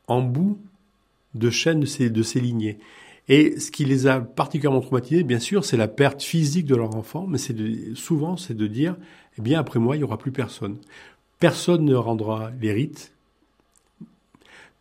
en 0.08 0.22
bout 0.22 0.58
de 1.34 1.50
chaîne 1.50 1.80
de 1.80 2.08
de 2.08 2.22
ces 2.22 2.40
lignées. 2.40 2.78
Et 3.28 3.60
ce 3.60 3.70
qui 3.70 3.84
les 3.84 4.06
a 4.06 4.20
particulièrement 4.20 4.80
traumatisés, 4.80 5.22
bien 5.22 5.38
sûr, 5.38 5.64
c'est 5.64 5.76
la 5.76 5.88
perte 5.88 6.22
physique 6.22 6.66
de 6.66 6.74
leur 6.76 6.96
enfant, 6.96 7.26
mais 7.26 7.38
c'est 7.38 7.54
souvent 7.94 8.36
c'est 8.36 8.56
de 8.56 8.66
dire, 8.66 8.96
eh 9.38 9.42
bien 9.42 9.60
après 9.60 9.78
moi, 9.78 9.96
il 9.96 9.98
n'y 9.98 10.04
aura 10.04 10.18
plus 10.18 10.32
personne. 10.32 10.78
Personne 11.38 11.84
ne 11.84 11.94
rendra 11.94 12.50
les 12.60 12.72
rites, 12.72 13.12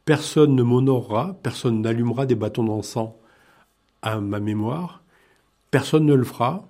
personne 0.05 0.55
ne 0.55 0.63
m'honorera, 0.63 1.37
personne 1.43 1.81
n'allumera 1.81 2.25
des 2.25 2.35
bâtons 2.35 2.63
d'encens 2.63 3.11
à 4.01 4.21
ma 4.21 4.39
mémoire, 4.39 5.03
personne 5.69 6.05
ne 6.05 6.13
le 6.13 6.23
fera, 6.23 6.65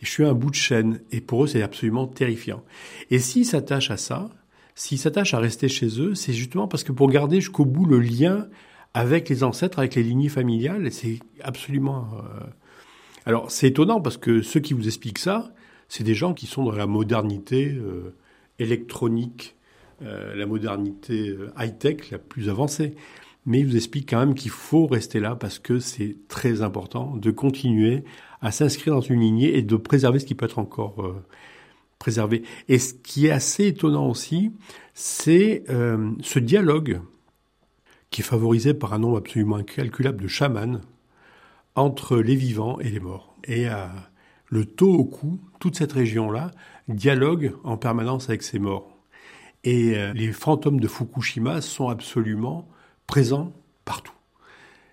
et 0.00 0.06
je 0.06 0.10
suis 0.10 0.24
un 0.24 0.32
bout 0.32 0.50
de 0.50 0.56
chaîne, 0.56 1.00
et 1.10 1.20
pour 1.20 1.44
eux 1.44 1.46
c'est 1.46 1.62
absolument 1.62 2.06
terrifiant. 2.06 2.64
Et 3.10 3.18
s'ils 3.18 3.44
s'attachent 3.44 3.90
à 3.90 3.98
ça, 3.98 4.30
s'ils 4.74 4.98
s'attachent 4.98 5.34
à 5.34 5.38
rester 5.38 5.68
chez 5.68 6.00
eux, 6.00 6.14
c'est 6.14 6.32
justement 6.32 6.66
parce 6.66 6.82
que 6.82 6.92
pour 6.92 7.10
garder 7.10 7.40
jusqu'au 7.40 7.66
bout 7.66 7.84
le 7.84 8.00
lien 8.00 8.48
avec 8.94 9.28
les 9.28 9.42
ancêtres, 9.42 9.78
avec 9.78 9.94
les 9.94 10.02
lignées 10.02 10.28
familiales. 10.28 10.90
C'est 10.92 11.18
absolument. 11.42 12.08
Euh, 12.14 12.44
alors 13.24 13.50
c'est 13.50 13.68
étonnant 13.68 14.00
parce 14.00 14.16
que 14.16 14.42
ceux 14.42 14.60
qui 14.60 14.74
vous 14.74 14.86
expliquent 14.86 15.18
ça, 15.18 15.52
c'est 15.88 16.04
des 16.04 16.14
gens 16.14 16.34
qui 16.34 16.46
sont 16.46 16.64
dans 16.64 16.72
la 16.72 16.86
modernité 16.86 17.72
euh, 17.72 18.14
électronique, 18.58 19.56
euh, 20.02 20.34
la 20.34 20.46
modernité 20.46 21.36
high-tech 21.58 22.10
la 22.10 22.18
plus 22.18 22.48
avancée. 22.48 22.94
Mais 23.44 23.60
ils 23.60 23.66
vous 23.66 23.76
expliquent 23.76 24.10
quand 24.10 24.20
même 24.20 24.34
qu'il 24.34 24.52
faut 24.52 24.86
rester 24.86 25.18
là 25.18 25.34
parce 25.34 25.58
que 25.58 25.80
c'est 25.80 26.16
très 26.28 26.62
important 26.62 27.16
de 27.16 27.30
continuer 27.32 28.04
à 28.40 28.52
s'inscrire 28.52 28.94
dans 28.94 29.00
une 29.00 29.20
lignée 29.20 29.56
et 29.56 29.62
de 29.62 29.74
préserver 29.74 30.20
ce 30.20 30.26
qui 30.26 30.36
peut 30.36 30.44
être 30.44 30.60
encore 30.60 31.12
préservé. 31.98 32.44
Et 32.68 32.78
ce 32.78 32.94
qui 32.94 33.26
est 33.26 33.32
assez 33.32 33.66
étonnant 33.66 34.08
aussi, 34.08 34.52
c'est 34.94 35.64
ce 35.66 36.38
dialogue 36.38 37.00
qui 38.12 38.20
est 38.20 38.24
favorisé 38.24 38.74
par 38.74 38.92
un 38.92 39.00
nombre 39.00 39.18
absolument 39.18 39.56
incalculable 39.56 40.22
de 40.22 40.28
chamans 40.28 40.80
entre 41.74 42.18
les 42.18 42.36
vivants 42.36 42.78
et 42.78 42.90
les 42.90 43.00
morts. 43.00 43.34
Et 43.44 43.68
euh, 43.68 43.86
le 44.46 44.66
Tohoku, 44.66 45.40
toute 45.58 45.76
cette 45.76 45.92
région-là, 45.92 46.52
dialogue 46.88 47.54
en 47.64 47.76
permanence 47.76 48.28
avec 48.28 48.42
ces 48.42 48.58
morts. 48.58 48.96
Et 49.64 49.96
euh, 49.96 50.12
les 50.12 50.30
fantômes 50.32 50.78
de 50.78 50.86
Fukushima 50.86 51.62
sont 51.62 51.88
absolument 51.88 52.68
présents 53.06 53.52
partout. 53.84 54.12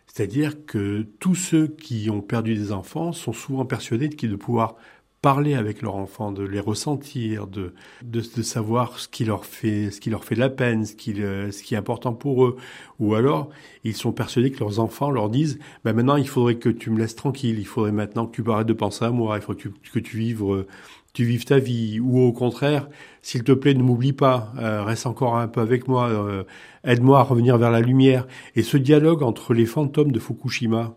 C'est-à-dire 0.08 0.66
que 0.66 1.06
tous 1.20 1.36
ceux 1.36 1.68
qui 1.68 2.10
ont 2.10 2.22
perdu 2.22 2.56
des 2.56 2.72
enfants 2.72 3.12
sont 3.12 3.34
souvent 3.34 3.66
persuadés 3.66 4.10
de 4.10 4.36
pouvoir 4.36 4.76
parler 5.22 5.54
avec 5.56 5.82
leurs 5.82 5.96
enfants, 5.96 6.32
de 6.32 6.44
les 6.44 6.62
ressentir, 6.62 7.48
de, 7.48 7.74
de, 8.04 8.22
savoir 8.22 9.00
ce 9.00 9.08
qui 9.10 9.26
leur 9.26 9.46
fait, 9.46 9.92
ce 9.92 10.00
qui 10.00 10.10
leur 10.10 10.24
fait 10.24 10.36
de 10.36 10.40
la 10.40 10.50
peine, 10.50 10.86
ce 10.86 10.96
qui, 10.96 11.14
euh, 11.22 11.50
est 11.50 11.76
important 11.76 12.14
pour 12.14 12.46
eux. 12.46 12.56
Ou 13.00 13.16
alors, 13.16 13.50
ils 13.84 13.96
sont 13.96 14.14
persuadés 14.14 14.52
que 14.52 14.60
leurs 14.60 14.80
enfants 14.80 15.12
leur 15.12 15.30
disent, 15.30 15.60
ben 15.84 15.94
maintenant, 15.94 16.16
il 16.16 16.28
faudrait 16.28 16.56
que 16.56 16.70
tu 16.70 16.90
me 16.90 16.98
laisses 16.98 17.16
tranquille, 17.16 17.60
il 17.60 17.68
faudrait 17.68 17.92
maintenant 17.92 18.28
que 18.28 18.42
tu 18.42 18.50
arrêtes 18.50 18.68
de 18.68 18.74
penser 18.74 19.04
à 19.04 19.12
moi, 19.12 19.38
il 19.38 19.42
faut 19.42 19.54
que 19.54 19.60
tu, 19.60 19.72
que 19.94 20.00
tu 20.00 20.18
vives, 20.18 20.44
euh, 20.44 20.68
tu 21.12 21.26
vives 21.26 21.44
ta 21.44 21.60
vie. 21.60 22.00
Ou 22.00 22.22
au 22.22 22.32
contraire, 22.32 22.88
s'il 23.22 23.44
te 23.44 23.52
plaît, 23.52 23.74
ne 23.74 23.84
m'oublie 23.84 24.14
pas, 24.14 24.54
euh, 24.58 24.84
reste 24.84 25.06
encore 25.06 25.36
un 25.36 25.50
peu 25.50 25.60
avec 25.60 25.90
moi, 25.90 26.46
aide-moi 26.86 27.20
à 27.20 27.24
revenir 27.24 27.58
vers 27.58 27.72
la 27.72 27.82
lumière. 27.82 28.26
Et 28.56 28.64
ce 28.64 28.78
dialogue 28.78 29.22
entre 29.22 29.54
les 29.54 29.66
fantômes 29.66 30.14
de 30.14 30.20
Fukushima 30.20 30.96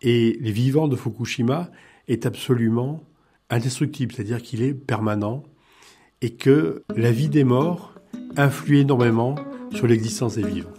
et 0.00 0.38
les 0.40 0.52
vivants 0.52 0.88
de 0.88 0.96
Fukushima 0.96 1.70
est 2.08 2.24
absolument 2.26 3.02
indestructible, 3.52 4.12
c'est-à-dire 4.14 4.42
qu'il 4.42 4.62
est 4.62 4.74
permanent 4.74 5.44
et 6.20 6.30
que 6.30 6.82
la 6.96 7.12
vie 7.12 7.28
des 7.28 7.44
morts 7.44 7.94
influe 8.36 8.78
énormément 8.78 9.34
sur 9.72 9.86
l'existence 9.86 10.36
des 10.36 10.42
vivants. 10.42 10.70